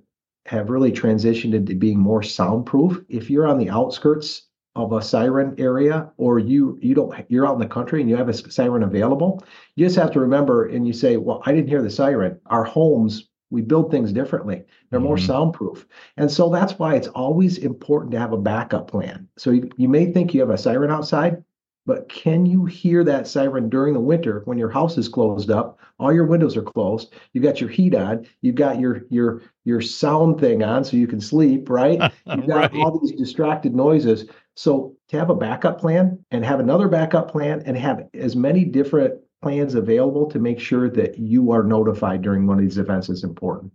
have 0.46 0.70
really 0.70 0.92
transitioned 0.92 1.54
into 1.54 1.74
being 1.74 1.98
more 1.98 2.22
soundproof. 2.22 3.00
If 3.08 3.30
you're 3.30 3.46
on 3.46 3.58
the 3.58 3.70
outskirts 3.70 4.42
of 4.74 4.92
a 4.92 5.02
siren 5.02 5.54
area 5.58 6.10
or 6.18 6.38
you 6.38 6.78
you 6.82 6.94
don't 6.94 7.24
you're 7.28 7.46
out 7.46 7.54
in 7.54 7.60
the 7.60 7.66
country 7.66 8.00
and 8.00 8.10
you 8.10 8.16
have 8.16 8.28
a 8.28 8.34
siren 8.34 8.82
available, 8.82 9.42
you 9.74 9.86
just 9.86 9.96
have 9.96 10.12
to 10.12 10.20
remember 10.20 10.66
and 10.66 10.86
you 10.86 10.92
say, 10.92 11.16
well, 11.16 11.42
I 11.46 11.52
didn't 11.52 11.68
hear 11.68 11.82
the 11.82 11.90
siren. 11.90 12.38
Our 12.46 12.64
homes 12.64 13.28
we 13.50 13.62
build 13.62 13.90
things 13.90 14.12
differently. 14.12 14.64
They're 14.90 15.00
more 15.00 15.16
mm-hmm. 15.16 15.26
soundproof. 15.26 15.86
And 16.16 16.30
so 16.30 16.50
that's 16.50 16.78
why 16.78 16.96
it's 16.96 17.08
always 17.08 17.58
important 17.58 18.12
to 18.12 18.18
have 18.18 18.32
a 18.32 18.38
backup 18.38 18.90
plan. 18.90 19.28
So 19.36 19.50
you, 19.50 19.70
you 19.76 19.88
may 19.88 20.12
think 20.12 20.34
you 20.34 20.40
have 20.40 20.50
a 20.50 20.58
siren 20.58 20.90
outside, 20.90 21.44
but 21.86 22.08
can 22.08 22.44
you 22.44 22.64
hear 22.64 23.04
that 23.04 23.28
siren 23.28 23.68
during 23.68 23.94
the 23.94 24.00
winter 24.00 24.42
when 24.44 24.58
your 24.58 24.68
house 24.68 24.98
is 24.98 25.08
closed 25.08 25.50
up, 25.50 25.78
all 25.98 26.12
your 26.12 26.26
windows 26.26 26.56
are 26.56 26.62
closed, 26.62 27.14
you've 27.32 27.44
got 27.44 27.60
your 27.60 27.70
heat 27.70 27.94
on, 27.94 28.26
you've 28.42 28.56
got 28.56 28.80
your 28.80 29.02
your 29.08 29.42
your 29.64 29.80
sound 29.80 30.40
thing 30.40 30.62
on 30.62 30.84
so 30.84 30.96
you 30.96 31.06
can 31.06 31.20
sleep, 31.20 31.70
right? 31.70 31.98
You've 32.26 32.46
got 32.46 32.72
right. 32.72 32.74
all 32.74 32.98
these 32.98 33.12
distracted 33.12 33.74
noises. 33.74 34.28
So 34.54 34.96
to 35.08 35.18
have 35.18 35.30
a 35.30 35.34
backup 35.34 35.80
plan 35.80 36.24
and 36.30 36.44
have 36.44 36.60
another 36.60 36.88
backup 36.88 37.30
plan 37.30 37.62
and 37.66 37.76
have 37.76 38.08
as 38.14 38.36
many 38.36 38.64
different 38.64 39.20
plans 39.42 39.74
available 39.74 40.26
to 40.30 40.38
make 40.38 40.60
sure 40.60 40.88
that 40.90 41.18
you 41.18 41.50
are 41.50 41.62
notified 41.62 42.22
during 42.22 42.46
one 42.46 42.58
of 42.58 42.64
these 42.64 42.78
events 42.78 43.08
is 43.08 43.24
important. 43.24 43.72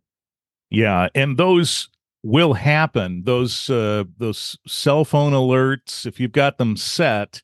Yeah, 0.70 1.10
and 1.16 1.38
those 1.38 1.90
will 2.24 2.54
happen. 2.54 3.24
Those 3.24 3.70
uh, 3.70 4.06
those 4.18 4.58
cell 4.68 5.06
phone 5.06 5.34
alerts, 5.34 6.06
if 6.06 6.20
you've 6.20 6.32
got 6.32 6.58
them 6.58 6.78
set, 6.78 7.42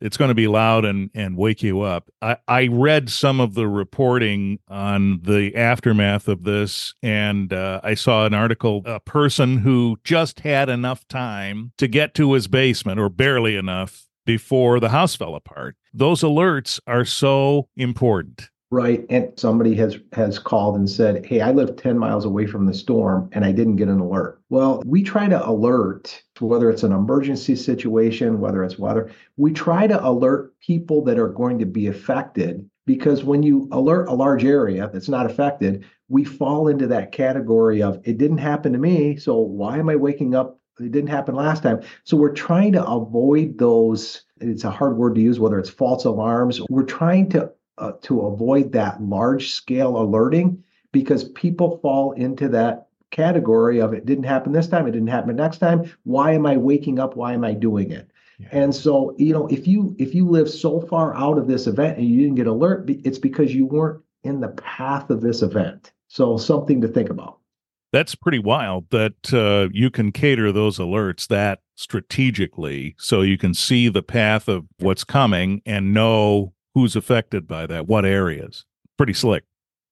it's 0.00 0.16
going 0.16 0.28
to 0.30 0.34
be 0.34 0.48
loud 0.48 0.84
and 0.84 1.10
and 1.14 1.36
wake 1.36 1.62
you 1.62 1.80
up. 1.82 2.10
I, 2.22 2.36
I 2.48 2.66
read 2.68 3.10
some 3.10 3.40
of 3.40 3.54
the 3.54 3.68
reporting 3.68 4.58
on 4.68 5.20
the 5.22 5.54
aftermath 5.56 6.28
of 6.28 6.44
this, 6.44 6.94
and 7.02 7.52
uh, 7.52 7.80
I 7.82 7.94
saw 7.94 8.26
an 8.26 8.34
article. 8.34 8.82
A 8.84 9.00
person 9.00 9.58
who 9.58 9.98
just 10.04 10.40
had 10.40 10.68
enough 10.68 11.06
time 11.08 11.72
to 11.78 11.88
get 11.88 12.14
to 12.14 12.32
his 12.32 12.48
basement, 12.48 12.98
or 12.98 13.08
barely 13.08 13.56
enough, 13.56 14.06
before 14.24 14.80
the 14.80 14.90
house 14.90 15.16
fell 15.16 15.34
apart. 15.34 15.76
Those 15.92 16.20
alerts 16.20 16.80
are 16.86 17.04
so 17.04 17.68
important. 17.76 18.48
Right. 18.72 19.04
And 19.10 19.32
somebody 19.36 19.74
has 19.76 19.98
has 20.12 20.38
called 20.38 20.76
and 20.76 20.88
said, 20.88 21.26
Hey, 21.26 21.40
I 21.40 21.50
live 21.50 21.74
10 21.76 21.98
miles 21.98 22.24
away 22.24 22.46
from 22.46 22.66
the 22.66 22.74
storm 22.74 23.28
and 23.32 23.44
I 23.44 23.50
didn't 23.50 23.76
get 23.76 23.88
an 23.88 23.98
alert. 23.98 24.40
Well, 24.48 24.80
we 24.86 25.02
try 25.02 25.28
to 25.28 25.48
alert 25.48 26.22
whether 26.38 26.70
it's 26.70 26.82
an 26.82 26.92
emergency 26.92 27.56
situation, 27.56 28.40
whether 28.40 28.64
it's 28.64 28.78
weather, 28.78 29.10
we 29.36 29.52
try 29.52 29.86
to 29.86 30.06
alert 30.06 30.58
people 30.60 31.02
that 31.04 31.18
are 31.18 31.28
going 31.28 31.58
to 31.58 31.66
be 31.66 31.86
affected 31.86 32.68
because 32.86 33.24
when 33.24 33.42
you 33.42 33.68
alert 33.72 34.08
a 34.08 34.14
large 34.14 34.44
area 34.44 34.90
that's 34.92 35.08
not 35.08 35.26
affected, 35.26 35.84
we 36.08 36.24
fall 36.24 36.68
into 36.68 36.86
that 36.88 37.12
category 37.12 37.82
of 37.82 38.00
it 38.04 38.18
didn't 38.18 38.38
happen 38.38 38.72
to 38.72 38.78
me. 38.78 39.16
So 39.16 39.36
why 39.36 39.78
am 39.78 39.88
I 39.88 39.96
waking 39.96 40.34
up? 40.34 40.58
It 40.80 40.92
didn't 40.92 41.10
happen 41.10 41.34
last 41.34 41.62
time. 41.62 41.82
So 42.04 42.16
we're 42.16 42.32
trying 42.32 42.72
to 42.72 42.84
avoid 42.84 43.58
those. 43.58 44.22
It's 44.40 44.64
a 44.64 44.70
hard 44.70 44.96
word 44.96 45.14
to 45.16 45.20
use, 45.20 45.38
whether 45.38 45.58
it's 45.58 45.68
false 45.68 46.04
alarms. 46.04 46.60
We're 46.70 46.84
trying 46.84 47.28
to 47.30 47.52
uh, 47.80 47.92
to 48.02 48.26
avoid 48.26 48.72
that 48.72 49.02
large 49.02 49.52
scale 49.52 49.96
alerting 49.96 50.62
because 50.92 51.24
people 51.24 51.78
fall 51.78 52.12
into 52.12 52.48
that 52.48 52.88
category 53.10 53.80
of 53.80 53.92
it 53.92 54.06
didn't 54.06 54.24
happen 54.24 54.52
this 54.52 54.68
time, 54.68 54.86
it 54.86 54.92
didn't 54.92 55.08
happen 55.08 55.34
next 55.34 55.58
time. 55.58 55.90
Why 56.04 56.32
am 56.32 56.46
I 56.46 56.56
waking 56.56 56.98
up? 56.98 57.16
Why 57.16 57.32
am 57.32 57.44
I 57.44 57.54
doing 57.54 57.90
it? 57.90 58.10
Yeah. 58.38 58.48
And 58.52 58.74
so, 58.74 59.14
you 59.18 59.32
know, 59.32 59.46
if 59.48 59.66
you 59.66 59.94
if 59.98 60.14
you 60.14 60.28
live 60.28 60.48
so 60.48 60.80
far 60.80 61.14
out 61.16 61.38
of 61.38 61.46
this 61.46 61.66
event 61.66 61.98
and 61.98 62.06
you 62.06 62.20
didn't 62.20 62.36
get 62.36 62.46
alert, 62.46 62.88
it's 62.88 63.18
because 63.18 63.54
you 63.54 63.66
weren't 63.66 64.02
in 64.22 64.40
the 64.40 64.48
path 64.48 65.10
of 65.10 65.20
this 65.20 65.42
event. 65.42 65.92
So 66.08 66.36
something 66.36 66.80
to 66.80 66.88
think 66.88 67.10
about. 67.10 67.38
That's 67.92 68.14
pretty 68.14 68.38
wild 68.38 68.88
that 68.90 69.34
uh, 69.34 69.68
you 69.72 69.90
can 69.90 70.12
cater 70.12 70.52
those 70.52 70.78
alerts 70.78 71.26
that 71.26 71.60
strategically 71.74 72.94
so 72.98 73.22
you 73.22 73.36
can 73.36 73.52
see 73.52 73.88
the 73.88 74.02
path 74.02 74.48
of 74.48 74.66
what's 74.78 75.02
coming 75.02 75.60
and 75.66 75.92
know 75.92 76.52
who's 76.74 76.96
affected 76.96 77.46
by 77.46 77.66
that, 77.66 77.86
what 77.86 78.04
areas. 78.04 78.64
Pretty 78.96 79.12
slick. 79.12 79.44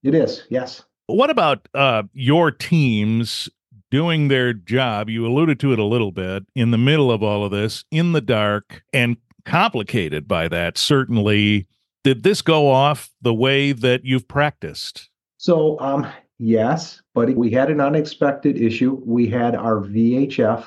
It 0.02 0.14
is, 0.14 0.44
yes. 0.49 0.85
What 1.06 1.30
about 1.30 1.68
uh, 1.75 2.04
your 2.12 2.50
teams 2.50 3.49
doing 3.90 4.28
their 4.28 4.52
job? 4.52 5.08
You 5.08 5.26
alluded 5.26 5.58
to 5.61 5.73
it 5.73 5.78
a 5.78 5.85
little 5.85 6.12
bit 6.12 6.44
in 6.54 6.70
the 6.70 6.78
middle 6.78 7.11
of 7.11 7.23
all 7.23 7.44
of 7.44 7.50
this, 7.50 7.85
in 7.90 8.12
the 8.12 8.20
dark, 8.20 8.82
and 8.92 9.16
complicated 9.44 10.28
by 10.28 10.49
that, 10.49 10.78
certainly. 10.78 11.66
Did 12.04 12.23
this 12.23 12.42
go 12.42 12.70
off 12.70 13.11
the 13.20 13.35
way 13.35 13.73
that 13.73 14.04
you've 14.04 14.28
practiced? 14.28 15.11
So, 15.38 15.78
um, 15.80 16.06
yes, 16.38 17.02
but 17.14 17.35
we 17.35 17.50
had 17.50 17.70
an 17.70 17.80
unexpected 17.80 18.61
issue. 18.61 19.00
We 19.04 19.28
had 19.28 19.54
our 19.54 19.80
VHF 19.80 20.66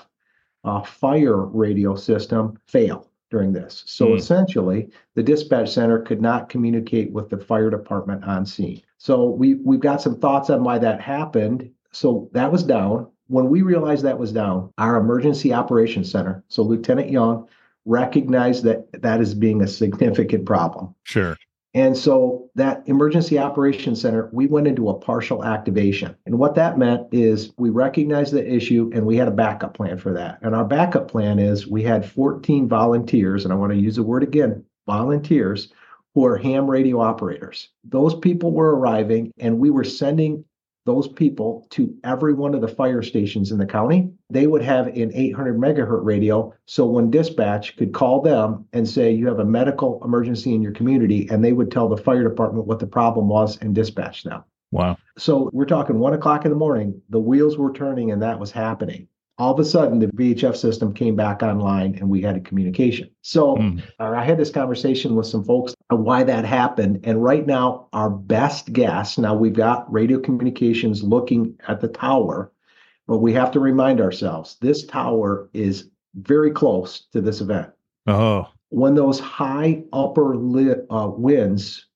uh, 0.63 0.81
fire 0.81 1.45
radio 1.45 1.95
system 1.95 2.59
fail 2.67 3.10
during 3.31 3.53
this. 3.53 3.83
So 3.87 4.09
mm. 4.09 4.17
essentially, 4.17 4.89
the 5.15 5.23
dispatch 5.23 5.71
center 5.71 5.99
could 5.99 6.21
not 6.21 6.49
communicate 6.49 7.11
with 7.11 7.29
the 7.29 7.37
fire 7.37 7.69
department 7.71 8.23
on 8.25 8.45
scene. 8.45 8.81
So 8.97 9.29
we 9.29 9.55
we've 9.55 9.79
got 9.79 10.01
some 10.01 10.19
thoughts 10.19 10.49
on 10.51 10.63
why 10.63 10.77
that 10.77 11.01
happened. 11.01 11.71
So 11.91 12.29
that 12.33 12.51
was 12.51 12.63
down. 12.63 13.07
When 13.27 13.49
we 13.49 13.61
realized 13.61 14.03
that 14.03 14.19
was 14.19 14.33
down, 14.33 14.71
our 14.77 14.97
emergency 14.97 15.53
operations 15.53 16.11
center, 16.11 16.43
so 16.49 16.63
Lieutenant 16.63 17.09
Young, 17.09 17.47
recognized 17.85 18.63
that 18.65 19.01
that 19.01 19.21
is 19.21 19.33
being 19.33 19.61
a 19.61 19.67
significant 19.67 20.45
problem. 20.45 20.93
Sure. 21.03 21.37
And 21.73 21.95
so 21.95 22.49
that 22.55 22.83
emergency 22.85 23.39
operations 23.39 24.01
center, 24.01 24.29
we 24.33 24.47
went 24.47 24.67
into 24.67 24.89
a 24.89 24.99
partial 24.99 25.45
activation. 25.45 26.15
And 26.25 26.37
what 26.37 26.55
that 26.55 26.77
meant 26.77 27.07
is 27.13 27.53
we 27.57 27.69
recognized 27.69 28.33
the 28.33 28.45
issue 28.45 28.91
and 28.93 29.05
we 29.05 29.15
had 29.15 29.29
a 29.29 29.31
backup 29.31 29.73
plan 29.73 29.97
for 29.97 30.11
that. 30.13 30.39
And 30.41 30.53
our 30.53 30.65
backup 30.65 31.09
plan 31.09 31.39
is 31.39 31.67
we 31.67 31.83
had 31.83 32.05
14 32.05 32.67
volunteers, 32.67 33.45
and 33.45 33.53
I 33.53 33.57
want 33.57 33.71
to 33.71 33.79
use 33.79 33.95
the 33.95 34.03
word 34.03 34.23
again 34.23 34.65
volunteers 34.85 35.71
who 36.13 36.25
are 36.25 36.37
ham 36.37 36.69
radio 36.69 36.99
operators. 36.99 37.69
Those 37.85 38.15
people 38.15 38.51
were 38.51 38.75
arriving 38.75 39.31
and 39.39 39.59
we 39.59 39.69
were 39.69 39.85
sending 39.85 40.43
those 40.91 41.07
people 41.07 41.65
to 41.69 41.95
every 42.03 42.33
one 42.33 42.53
of 42.53 42.59
the 42.59 42.67
fire 42.67 43.01
stations 43.01 43.51
in 43.51 43.57
the 43.57 43.65
county. 43.65 44.11
They 44.29 44.45
would 44.45 44.61
have 44.61 44.87
an 44.87 45.11
800 45.13 45.57
megahertz 45.57 46.03
radio. 46.03 46.53
So 46.65 46.85
when 46.85 47.09
dispatch 47.09 47.77
could 47.77 47.93
call 47.93 48.21
them 48.21 48.65
and 48.73 48.87
say, 48.87 49.09
you 49.11 49.27
have 49.27 49.39
a 49.39 49.45
medical 49.45 50.03
emergency 50.03 50.53
in 50.53 50.61
your 50.61 50.73
community, 50.73 51.29
and 51.31 51.43
they 51.43 51.53
would 51.53 51.71
tell 51.71 51.87
the 51.87 51.95
fire 51.95 52.27
department 52.27 52.67
what 52.67 52.79
the 52.79 52.87
problem 52.87 53.29
was 53.29 53.57
and 53.59 53.73
dispatch 53.73 54.23
them. 54.23 54.43
Wow. 54.71 54.97
So 55.17 55.49
we're 55.53 55.65
talking 55.65 55.97
one 55.97 56.13
o'clock 56.13 56.43
in 56.43 56.51
the 56.51 56.57
morning, 56.57 57.01
the 57.09 57.19
wheels 57.19 57.57
were 57.57 57.71
turning 57.71 58.11
and 58.11 58.21
that 58.21 58.39
was 58.39 58.51
happening 58.51 59.07
all 59.37 59.53
of 59.53 59.59
a 59.59 59.65
sudden 59.65 59.99
the 59.99 60.07
VHF 60.07 60.55
system 60.55 60.93
came 60.93 61.15
back 61.15 61.41
online 61.41 61.95
and 61.95 62.09
we 62.09 62.21
had 62.21 62.35
a 62.35 62.41
communication. 62.41 63.09
So 63.21 63.55
mm. 63.55 63.81
uh, 63.99 64.11
I 64.11 64.23
had 64.23 64.37
this 64.37 64.51
conversation 64.51 65.15
with 65.15 65.25
some 65.25 65.43
folks 65.43 65.73
on 65.89 66.03
why 66.03 66.23
that 66.23 66.45
happened. 66.45 66.99
And 67.03 67.23
right 67.23 67.45
now, 67.45 67.87
our 67.93 68.09
best 68.09 68.71
guess 68.73 69.17
now 69.17 69.33
we've 69.33 69.53
got 69.53 69.91
radio 69.91 70.19
communications 70.19 71.01
looking 71.01 71.57
at 71.67 71.81
the 71.81 71.87
tower, 71.87 72.51
but 73.07 73.19
we 73.19 73.33
have 73.33 73.51
to 73.51 73.59
remind 73.59 74.01
ourselves 74.01 74.57
this 74.61 74.85
tower 74.85 75.49
is 75.53 75.89
very 76.15 76.51
close 76.51 77.07
to 77.13 77.21
this 77.21 77.41
event. 77.41 77.71
Oh. 78.07 78.47
When 78.69 78.95
those 78.95 79.19
high 79.19 79.83
upper 79.91 80.35
lit, 80.35 80.85
uh, 80.89 81.09
winds 81.09 81.87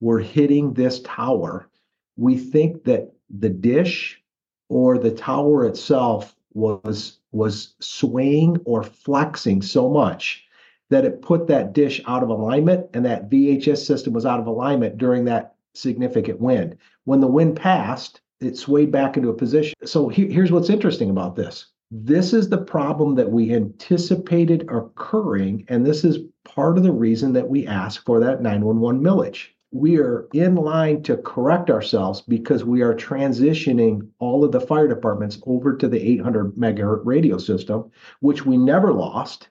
were 0.00 0.18
hitting 0.18 0.72
this 0.72 1.00
tower, 1.00 1.68
we 2.16 2.38
think 2.38 2.84
that 2.84 3.12
the 3.28 3.48
dish 3.48 4.22
or 4.68 4.98
the 4.98 5.10
tower 5.10 5.66
itself 5.66 6.35
was 6.56 7.18
was 7.32 7.74
swaying 7.80 8.56
or 8.64 8.82
flexing 8.82 9.60
so 9.60 9.90
much 9.90 10.44
that 10.88 11.04
it 11.04 11.20
put 11.20 11.46
that 11.48 11.74
dish 11.74 12.00
out 12.06 12.22
of 12.22 12.30
alignment 12.30 12.86
and 12.94 13.04
that 13.04 13.28
VHF 13.28 13.76
system 13.76 14.12
was 14.12 14.24
out 14.24 14.40
of 14.40 14.46
alignment 14.46 14.96
during 14.96 15.24
that 15.26 15.54
significant 15.74 16.40
wind. 16.40 16.76
When 17.04 17.20
the 17.20 17.26
wind 17.26 17.56
passed, 17.56 18.20
it 18.40 18.56
swayed 18.56 18.90
back 18.90 19.16
into 19.16 19.28
a 19.28 19.34
position. 19.34 19.74
So 19.84 20.08
he, 20.08 20.32
here's 20.32 20.52
what's 20.52 20.70
interesting 20.70 21.10
about 21.10 21.36
this. 21.36 21.66
This 21.90 22.32
is 22.32 22.48
the 22.48 22.58
problem 22.58 23.14
that 23.16 23.30
we 23.30 23.54
anticipated 23.54 24.68
occurring, 24.70 25.64
and 25.68 25.84
this 25.84 26.04
is 26.04 26.18
part 26.44 26.78
of 26.78 26.84
the 26.84 26.92
reason 26.92 27.32
that 27.34 27.48
we 27.48 27.66
asked 27.66 28.04
for 28.06 28.18
that 28.20 28.42
911 28.42 29.02
millage 29.02 29.48
we 29.72 29.98
are 29.98 30.28
in 30.32 30.54
line 30.54 31.02
to 31.02 31.16
correct 31.18 31.70
ourselves 31.70 32.20
because 32.22 32.64
we 32.64 32.82
are 32.82 32.94
transitioning 32.94 34.08
all 34.18 34.44
of 34.44 34.52
the 34.52 34.60
fire 34.60 34.88
departments 34.88 35.40
over 35.46 35.76
to 35.76 35.88
the 35.88 36.00
800 36.00 36.54
megahertz 36.54 37.04
radio 37.04 37.36
system, 37.38 37.90
which 38.20 38.46
we 38.46 38.56
never 38.56 38.92
lost, 38.92 39.48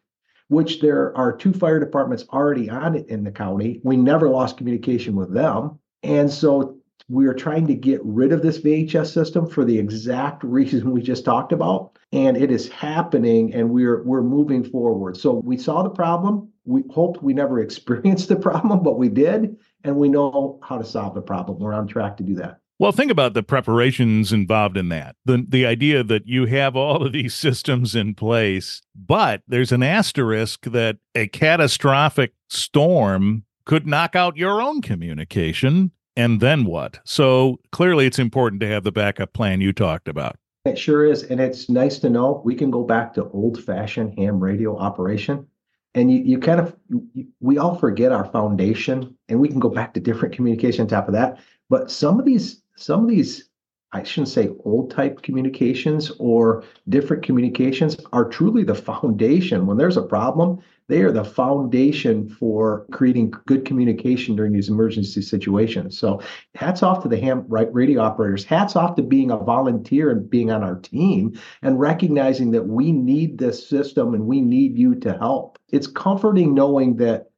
which 0.48 0.80
there 0.80 1.16
are 1.18 1.36
two 1.36 1.54
fire 1.54 1.80
departments 1.80 2.26
already 2.32 2.70
on 2.70 2.96
it 2.96 3.08
in 3.10 3.24
the 3.24 3.32
county. 3.32 3.82
We 3.84 3.98
never 3.98 4.30
lost 4.30 4.58
communication 4.58 5.16
with 5.16 5.34
them. 5.34 5.80
And 6.02 6.32
so 6.32 6.78
we 7.10 7.28
are 7.28 7.34
trying 7.34 7.68
to 7.68 7.76
get 7.76 8.02
rid 8.04 8.32
of 8.32 8.42
this 8.42 8.60
VHF 8.60 9.06
system 9.06 9.48
for 9.48 9.66
the 9.66 9.78
exact 9.78 10.44
reason 10.46 10.92
we 10.92 11.02
just 11.02 11.26
talked 11.26 11.52
about. 11.52 11.98
And 12.12 12.38
it 12.38 12.52
is 12.52 12.70
happening 12.70 13.54
and 13.54 13.70
we're 13.70 14.04
we're 14.04 14.24
moving 14.24 14.64
forward. 14.64 15.18
So 15.18 15.34
we 15.34 15.58
saw 15.58 15.84
the 15.84 15.90
problem. 15.90 16.50
We 16.64 16.84
hoped 16.90 17.22
we 17.22 17.34
never 17.34 17.60
experienced 17.62 18.30
the 18.30 18.38
problem, 18.38 18.82
but 18.82 18.98
we 18.98 19.10
did 19.10 19.58
and 19.86 19.96
we 19.96 20.10
know 20.10 20.60
how 20.64 20.78
to 20.78 20.84
solve 20.84 21.14
the 21.14 21.22
problem. 21.22 21.60
We're 21.60 21.74
on 21.74 21.88
track 21.88 22.18
to 22.18 22.24
do 22.24 22.36
that. 22.36 22.60
Well, 22.78 22.92
think 22.92 23.10
about 23.10 23.34
the 23.34 23.44
preparations 23.44 24.34
involved 24.34 24.76
in 24.76 24.90
that. 24.90 25.16
The 25.24 25.46
the 25.48 25.66
idea 25.66 26.04
that 26.04 26.28
you 26.28 26.46
have 26.48 26.76
all 26.76 27.06
of 27.06 27.14
these 27.14 27.34
systems 27.46 27.96
in 27.96 28.16
place, 28.16 28.82
but 28.96 29.44
there's 29.48 29.72
an 29.72 29.84
asterisk 29.84 30.66
that 30.66 30.98
a 31.14 31.28
catastrophic 31.28 32.34
storm 32.50 33.46
could 33.66 33.88
knock 33.88 34.16
out 34.16 34.38
your 34.38 34.62
own 34.62 34.82
communication 34.82 35.92
and 36.18 36.40
then 36.40 36.66
what? 36.66 37.00
So 37.04 37.60
clearly 37.72 38.06
it's 38.06 38.20
important 38.20 38.62
to 38.62 38.68
have 38.68 38.84
the 38.84 38.92
backup 38.92 39.34
plan 39.34 39.60
you 39.60 39.74
talked 39.74 40.08
about. 40.08 40.38
It 40.66 40.78
sure 40.78 41.06
is 41.06 41.24
and 41.24 41.40
it's 41.40 41.70
nice 41.70 42.00
to 42.00 42.10
know 42.10 42.42
we 42.44 42.56
can 42.56 42.72
go 42.72 42.84
back 42.84 43.14
to 43.14 43.30
old-fashioned 43.30 44.18
ham 44.18 44.40
radio 44.40 44.78
operation 44.78 45.48
and 45.96 46.12
you, 46.12 46.20
you 46.20 46.40
kind 46.40 46.60
of 46.60 46.76
you, 47.14 47.28
we 47.40 47.58
all 47.58 47.76
forget 47.76 48.12
our 48.12 48.26
foundation 48.26 49.18
and 49.30 49.40
we 49.40 49.48
can 49.48 49.60
go 49.60 49.70
back 49.70 49.94
to 49.94 50.00
different 50.00 50.36
communication 50.36 50.82
on 50.82 50.88
top 50.88 51.08
of 51.08 51.14
that. 51.14 51.40
But 51.70 51.90
some 51.90 52.20
of 52.20 52.26
these 52.26 52.62
some 52.76 53.02
of 53.02 53.10
these 53.10 53.50
i 53.96 54.04
shouldn't 54.04 54.30
say 54.30 54.50
old 54.64 54.92
type 54.92 55.22
communications 55.22 56.12
or 56.20 56.64
different 56.90 57.24
communications 57.24 57.98
are 58.14 58.30
truly 58.30 58.64
the 58.64 58.76
foundation 58.76 59.66
when 59.66 59.78
there's 59.78 59.98
a 59.98 60.02
problem 60.04 60.60
they 60.88 61.02
are 61.02 61.12
the 61.12 61.24
foundation 61.24 62.30
for 62.30 62.86
creating 62.92 63.34
good 63.48 63.66
communication 63.66 64.36
during 64.36 64.54
these 64.54 64.70
emergency 64.70 65.22
situations. 65.22 65.98
So 65.98 66.22
hats 66.54 66.84
off 66.84 67.02
to 67.04 67.10
the 67.10 67.20
ham 67.20 67.46
radio 67.48 68.02
operators. 68.02 68.46
Hats 68.46 68.76
off 68.76 68.96
to 68.96 69.02
being 69.04 69.32
a 69.32 69.38
volunteer 69.38 70.12
and 70.12 70.30
being 70.30 70.52
on 70.52 70.64
our 70.64 70.76
team 70.76 71.40
and 71.64 71.80
recognizing 71.80 72.52
that 72.52 72.68
we 72.68 72.92
need 72.92 73.40
this 73.40 73.68
system 73.68 74.14
and 74.14 74.28
we 74.28 74.42
need 74.42 74.78
you 74.78 74.96
to 74.96 75.18
help. 75.18 75.58
It's 75.70 75.88
comforting 75.88 76.54
knowing 76.54 76.98
that 76.98 77.32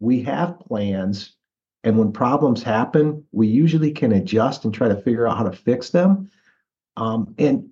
we 0.00 0.22
have 0.22 0.58
plans 0.60 1.36
and 1.84 1.98
when 1.98 2.12
problems 2.12 2.62
happen, 2.62 3.24
we 3.32 3.46
usually 3.46 3.92
can 3.92 4.12
adjust 4.12 4.64
and 4.64 4.74
try 4.74 4.88
to 4.88 4.96
figure 4.96 5.28
out 5.28 5.36
how 5.36 5.44
to 5.44 5.56
fix 5.56 5.90
them. 5.90 6.30
Um, 6.96 7.34
and 7.38 7.68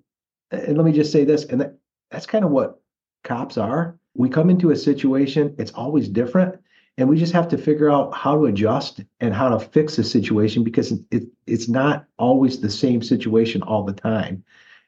and 0.51 0.77
let 0.77 0.85
me 0.85 0.93
just 0.93 1.11
say 1.11 1.25
this, 1.25 1.43
and 1.45 1.59
that, 1.59 1.77
that's 2.09 2.25
kind 2.25 2.45
of 2.45 2.51
what 2.51 2.79
cops 3.23 3.57
are 3.57 3.99
we 4.17 4.27
come 4.29 4.49
into 4.49 4.71
a 4.71 4.75
situation, 4.75 5.55
it's 5.57 5.71
always 5.71 6.09
different. 6.09 6.59
and 6.99 7.07
we 7.07 7.15
just 7.15 7.33
have 7.33 7.47
to 7.47 7.59
figure 7.59 7.91
out 7.91 8.11
how 8.15 8.33
to 8.35 8.47
adjust 8.47 9.01
and 9.19 9.31
how 9.31 9.49
to 9.49 9.59
fix 9.59 9.95
the 9.95 10.03
situation 10.03 10.63
because 10.63 10.93
it, 11.11 11.25
it's 11.45 11.69
not 11.69 12.07
always 12.17 12.59
the 12.59 12.71
same 12.71 13.03
situation 13.03 13.61
all 13.61 13.83
the 13.83 13.93
time 13.93 14.43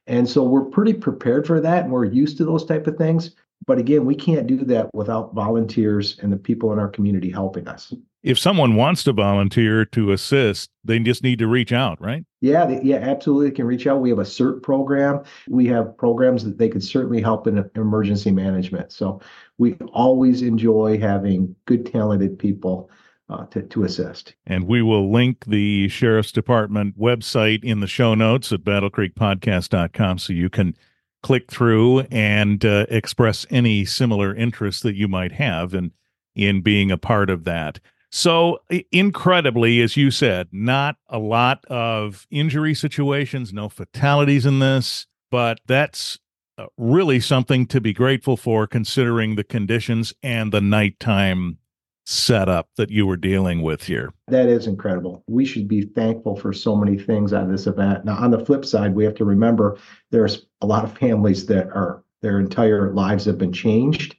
and 0.07 0.27
so 0.27 0.43
we're 0.43 0.65
pretty 0.65 0.93
prepared 0.93 1.45
for 1.45 1.61
that 1.61 1.83
and 1.83 1.93
we're 1.93 2.05
used 2.05 2.35
to 2.37 2.45
those 2.45 2.65
type 2.65 2.87
of 2.87 2.97
things 2.97 3.35
but 3.67 3.77
again 3.77 4.05
we 4.05 4.15
can't 4.15 4.47
do 4.47 4.65
that 4.65 4.91
without 4.91 5.35
volunteers 5.35 6.17
and 6.23 6.33
the 6.33 6.37
people 6.37 6.73
in 6.73 6.79
our 6.79 6.87
community 6.87 7.29
helping 7.29 7.67
us 7.67 7.93
if 8.23 8.37
someone 8.37 8.75
wants 8.75 9.03
to 9.03 9.13
volunteer 9.13 9.85
to 9.85 10.11
assist 10.11 10.69
they 10.83 10.99
just 10.99 11.23
need 11.23 11.39
to 11.39 11.47
reach 11.47 11.71
out 11.71 11.99
right 12.01 12.25
yeah 12.41 12.65
they, 12.65 12.81
yeah 12.81 12.97
absolutely 12.97 13.49
they 13.49 13.55
can 13.55 13.65
reach 13.65 13.87
out 13.87 14.01
we 14.01 14.09
have 14.09 14.19
a 14.19 14.23
cert 14.23 14.61
program 14.61 15.21
we 15.47 15.65
have 15.65 15.97
programs 15.97 16.43
that 16.43 16.57
they 16.57 16.69
could 16.69 16.83
certainly 16.83 17.21
help 17.21 17.47
in 17.47 17.69
emergency 17.75 18.31
management 18.31 18.91
so 18.91 19.21
we 19.57 19.73
always 19.93 20.41
enjoy 20.41 20.99
having 20.99 21.55
good 21.65 21.85
talented 21.85 22.37
people 22.37 22.89
uh, 23.29 23.45
to, 23.47 23.61
to 23.61 23.83
assist. 23.83 24.33
And 24.47 24.65
we 24.67 24.81
will 24.81 25.11
link 25.11 25.45
the 25.45 25.87
Sheriff's 25.89 26.31
Department 26.31 26.99
website 26.99 27.63
in 27.63 27.79
the 27.79 27.87
show 27.87 28.15
notes 28.15 28.51
at 28.51 28.61
battlecreekpodcast.com 28.61 30.17
so 30.17 30.33
you 30.33 30.49
can 30.49 30.75
click 31.21 31.51
through 31.51 32.01
and 32.11 32.63
uh, 32.65 32.85
express 32.89 33.45
any 33.49 33.85
similar 33.85 34.33
interest 34.33 34.83
that 34.83 34.95
you 34.95 35.07
might 35.07 35.33
have 35.33 35.73
in 35.73 35.91
in 36.35 36.61
being 36.61 36.89
a 36.89 36.97
part 36.97 37.29
of 37.29 37.43
that. 37.43 37.79
So 38.11 38.59
incredibly, 38.91 39.81
as 39.81 39.95
you 39.95 40.11
said, 40.11 40.47
not 40.51 40.97
a 41.07 41.19
lot 41.19 41.63
of 41.65 42.25
injury 42.31 42.73
situations, 42.73 43.53
no 43.53 43.69
fatalities 43.69 44.45
in 44.45 44.59
this, 44.59 45.05
but 45.29 45.59
that's 45.67 46.17
uh, 46.57 46.65
really 46.77 47.19
something 47.19 47.67
to 47.67 47.79
be 47.79 47.93
grateful 47.93 48.35
for 48.35 48.67
considering 48.67 49.35
the 49.35 49.43
conditions 49.43 50.13
and 50.23 50.51
the 50.51 50.61
nighttime 50.61 51.59
setup 52.05 52.69
that 52.75 52.89
you 52.89 53.05
were 53.05 53.15
dealing 53.15 53.61
with 53.61 53.83
here. 53.83 54.11
That 54.27 54.49
is 54.49 54.65
incredible. 54.65 55.23
We 55.27 55.45
should 55.45 55.67
be 55.67 55.83
thankful 55.83 56.35
for 56.35 56.51
so 56.51 56.75
many 56.75 56.97
things 56.97 57.33
out 57.33 57.43
of 57.43 57.51
this 57.51 57.67
event. 57.67 58.03
Now, 58.03 58.15
on 58.15 58.31
the 58.31 58.43
flip 58.43 58.65
side, 58.65 58.95
we 58.95 59.05
have 59.05 59.13
to 59.15 59.25
remember 59.25 59.77
there's 60.09 60.47
a 60.61 60.65
lot 60.65 60.83
of 60.83 60.97
families 60.97 61.45
that 61.45 61.67
are 61.67 62.03
their 62.21 62.39
entire 62.39 62.91
lives 62.93 63.25
have 63.25 63.37
been 63.37 63.53
changed. 63.53 64.15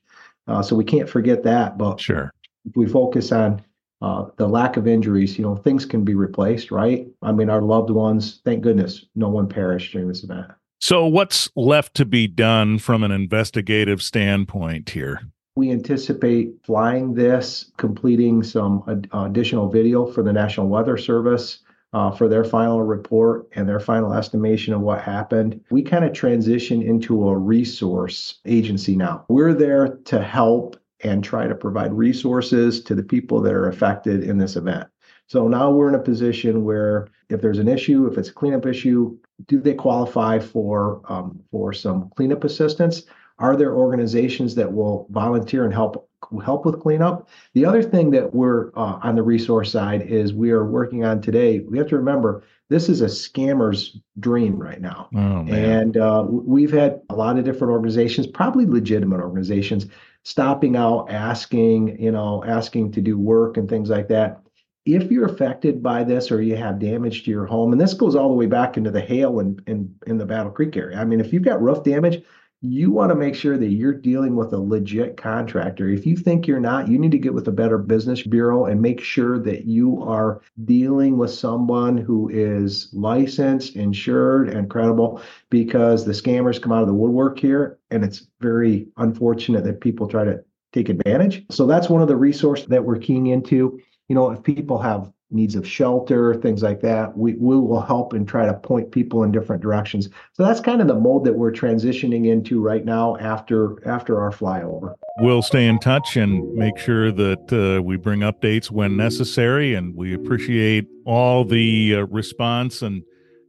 Uh, 0.47 0.63
so 0.63 0.77
we 0.77 0.85
can't 0.85 1.09
forget 1.09 1.43
that. 1.43 1.77
But 1.77 2.01
sure, 2.01 2.33
if 2.65 2.77
we 2.77 2.87
focus 2.87 3.33
on 3.33 3.61
uh, 4.03 4.27
the 4.37 4.49
lack 4.49 4.77
of 4.77 4.87
injuries, 4.87 5.39
you 5.39 5.45
know, 5.45 5.57
things 5.57 5.85
can 5.85 6.05
be 6.05 6.15
replaced, 6.15 6.71
right? 6.71 7.07
I 7.23 7.33
mean, 7.33 7.51
our 7.51 7.61
loved 7.61 7.91
ones, 7.91 8.41
thank 8.45 8.63
goodness, 8.63 9.05
no 9.15 9.29
one 9.29 9.49
perished 9.49 9.93
during 9.93 10.09
this 10.09 10.25
event. 10.25 10.47
So, 10.81 11.07
what's 11.07 11.51
left 11.57 11.95
to 11.97 12.07
be 12.07 12.27
done 12.27 12.79
from 12.79 13.03
an 13.03 13.11
investigative 13.11 14.03
standpoint 14.03 14.89
here? 14.89 15.21
We 15.57 15.71
anticipate 15.71 16.55
flying 16.65 17.13
this, 17.13 17.71
completing 17.77 18.43
some 18.43 18.83
ad- 18.89 19.09
additional 19.13 19.69
video 19.69 20.07
for 20.07 20.23
the 20.23 20.33
National 20.33 20.69
Weather 20.69 20.97
Service 20.97 21.61
uh, 21.93 22.11
for 22.11 22.29
their 22.29 22.45
final 22.45 22.83
report 22.83 23.49
and 23.53 23.69
their 23.69 23.81
final 23.81 24.15
estimation 24.15 24.73
of 24.73 24.81
what 24.81 25.03
happened. 25.03 25.61
We 25.71 25.83
kind 25.83 26.05
of 26.05 26.13
transition 26.13 26.81
into 26.83 27.29
a 27.29 27.37
resource 27.37 28.39
agency 28.47 28.97
now. 28.97 29.27
We're 29.29 29.55
there 29.55 29.99
to 30.07 30.23
help 30.23 30.77
and 31.03 31.25
try 31.25 31.47
to 31.47 31.55
provide 31.55 31.93
resources 31.93 32.83
to 32.85 32.95
the 32.95 33.03
people 33.03 33.41
that 33.41 33.55
are 33.55 33.69
affected 33.69 34.23
in 34.23 34.39
this 34.39 34.57
event. 34.57 34.89
So 35.27 35.47
now 35.47 35.71
we're 35.71 35.89
in 35.89 35.95
a 35.95 36.01
position 36.01 36.65
where 36.65 37.07
if 37.29 37.41
there's 37.41 37.61
an 37.61 37.69
issue, 37.69 38.07
if 38.07 38.19
it's 38.19 38.31
a 38.31 38.33
cleanup 38.33 38.67
issue, 38.67 39.17
do 39.47 39.61
they 39.61 39.75
qualify 39.75 40.41
for 40.41 41.03
um, 41.09 41.41
for 41.51 41.73
some 41.73 42.11
cleanup 42.17 42.43
assistance? 42.45 43.05
Are 43.39 43.57
there 43.57 43.75
organizations 43.75 44.55
that 44.57 44.73
will 44.73 45.07
volunteer 45.11 45.65
and 45.65 45.73
help 45.73 46.11
help 46.45 46.67
with 46.67 46.81
cleanup? 46.81 47.29
The 47.55 47.65
other 47.65 47.83
thing 47.83 48.11
that 48.11 48.35
we're 48.35 48.71
uh, 48.77 48.99
on 49.03 49.15
the 49.15 49.23
resource 49.23 49.71
side 49.71 50.03
is 50.03 50.35
we 50.35 50.51
are 50.51 50.65
working 50.65 51.05
on 51.05 51.23
today. 51.23 51.61
We 51.61 51.79
have 51.79 51.89
to 51.89 51.97
remember 51.97 52.43
this 52.69 52.89
is 52.89 53.01
a 53.01 53.07
scammer's 53.07 53.99
dream 54.19 54.59
right 54.59 54.81
now, 54.81 55.09
oh, 55.15 55.47
and 55.49 55.97
uh, 55.97 56.25
we've 56.29 56.73
had 56.73 57.01
a 57.09 57.15
lot 57.15 57.39
of 57.39 57.45
different 57.45 57.73
organizations, 57.73 58.27
probably 58.27 58.67
legitimate 58.67 59.21
organizations, 59.21 59.87
stopping 60.25 60.77
out, 60.77 61.11
asking, 61.11 62.01
you 62.01 62.11
know, 62.11 62.45
asking 62.47 62.93
to 62.93 63.01
do 63.01 63.19
work 63.19 63.57
and 63.57 63.69
things 63.69 63.91
like 63.91 64.09
that 64.09 64.43
if 64.87 65.11
you're 65.11 65.27
affected 65.27 65.83
by 65.83 66.05
this 66.05 66.31
or 66.31 66.41
you 66.41 66.57
have 66.57 66.79
damage 66.79 67.25
to 67.25 67.31
your 67.31 67.47
home, 67.47 67.73
and 67.73 67.81
this 67.81 67.95
goes 67.95 68.17
all 68.17 68.29
the 68.29 68.35
way 68.35 68.47
back 68.47 68.77
into 68.77 68.91
the 68.91 69.01
hail 69.01 69.41
in, 69.41 69.59
in, 69.67 69.95
in 70.07 70.19
the 70.19 70.27
Battle 70.27 70.51
Creek 70.51 70.77
area. 70.77 70.99
I 70.99 71.05
mean, 71.05 71.21
if 71.21 71.33
you've 71.33 71.43
got 71.43 71.63
roof 71.63 71.85
damage, 71.85 72.23
you 72.63 72.91
want 72.91 73.11
to 73.11 73.15
make 73.15 73.35
sure 73.35 73.57
that 73.57 73.71
you're 73.71 73.95
dealing 73.95 74.37
with 74.37 74.53
a 74.53 74.59
legit 74.59 75.17
contractor. 75.17 75.89
If 75.89 76.05
you 76.05 76.15
think 76.15 76.47
you're 76.47 76.61
not, 76.61 76.89
you 76.89 76.99
need 76.99 77.13
to 77.13 77.19
get 77.19 77.33
with 77.33 77.49
a 77.49 77.53
better 77.53 77.79
business 77.79 78.23
bureau 78.23 78.67
and 78.67 78.83
make 78.83 79.01
sure 79.01 79.39
that 79.39 79.65
you 79.65 80.03
are 80.03 80.43
dealing 80.65 81.17
with 81.17 81.31
someone 81.31 81.97
who 81.97 82.29
is 82.29 82.91
licensed, 82.93 83.77
insured, 83.77 84.51
and 84.51 84.69
credible 84.69 85.23
because 85.49 86.05
the 86.05 86.13
scammers 86.13 86.61
come 86.61 86.73
out 86.73 86.83
of 86.83 86.89
the 86.89 86.95
woodwork 86.95 87.39
here. 87.39 87.79
And 87.91 88.05
it's 88.05 88.27
very 88.41 88.89
unfortunate 88.99 89.65
that 89.65 89.81
people 89.81 90.07
try 90.07 90.25
to 90.25 90.45
take 90.75 90.91
advantage. 90.91 91.47
So 91.51 91.67
that's 91.67 91.89
one 91.89 92.03
of 92.03 92.09
the 92.09 92.17
resources 92.17 92.67
that 92.67 92.85
we're 92.85 92.99
keying 92.99 93.29
into. 93.29 93.81
You 94.09 94.15
know, 94.15 94.31
if 94.33 94.43
people 94.43 94.79
have 94.79 95.11
needs 95.31 95.55
of 95.55 95.67
shelter, 95.67 96.35
things 96.35 96.63
like 96.63 96.81
that. 96.81 97.17
We, 97.17 97.35
we 97.35 97.57
will 97.57 97.81
help 97.81 98.13
and 98.13 98.27
try 98.27 98.47
to 98.47 98.55
point 98.55 98.91
people 98.91 99.23
in 99.23 99.33
different 99.33 99.63
directions. 99.63 100.09
So 100.33 100.45
that's 100.45 100.61
kind 100.61 100.81
of 100.81 100.89
the 100.89 100.95
mode 100.95 101.25
that 101.25 101.35
we're 101.35 101.53
transitioning 101.53 102.27
into 102.27 102.61
right 102.61 102.85
now 102.85 103.17
after 103.19 103.87
after 103.89 104.21
our 104.21 104.31
flyover. 104.31 104.95
We'll 105.19 105.43
stay 105.43 105.67
in 105.67 105.79
touch 105.79 106.17
and 106.17 106.55
make 106.55 106.79
sure 106.79 107.13
that 107.13 107.53
uh, 107.53 107.83
we 107.83 107.97
bring 107.97 108.21
updates 108.21 108.71
when 108.71 108.97
necessary. 108.97 109.75
And 109.75 109.95
we 109.95 110.15
appreciate 110.15 110.87
all 111.05 111.45
the 111.45 111.97
uh, 111.97 112.07
response 112.07 112.83
and 112.83 113.03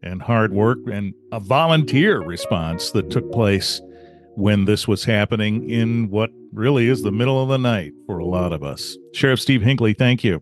and 0.04 0.22
hard 0.22 0.52
work 0.52 0.80
and 0.92 1.14
a 1.32 1.40
volunteer 1.40 2.20
response 2.22 2.92
that 2.92 3.12
took 3.12 3.32
place 3.32 3.82
when 4.36 4.66
this 4.66 4.88
was 4.88 5.04
happening 5.04 5.70
in 5.70 6.10
what 6.10 6.32
really 6.52 6.88
is 6.88 7.04
the 7.04 7.12
middle 7.12 7.42
of 7.42 7.50
the 7.50 7.58
night 7.58 7.92
for 8.08 8.18
a 8.18 8.26
lot 8.26 8.52
of 8.52 8.64
us. 8.64 8.98
Sheriff 9.14 9.40
Steve 9.40 9.62
Hinkley, 9.62 9.96
thank 9.96 10.24
you. 10.24 10.42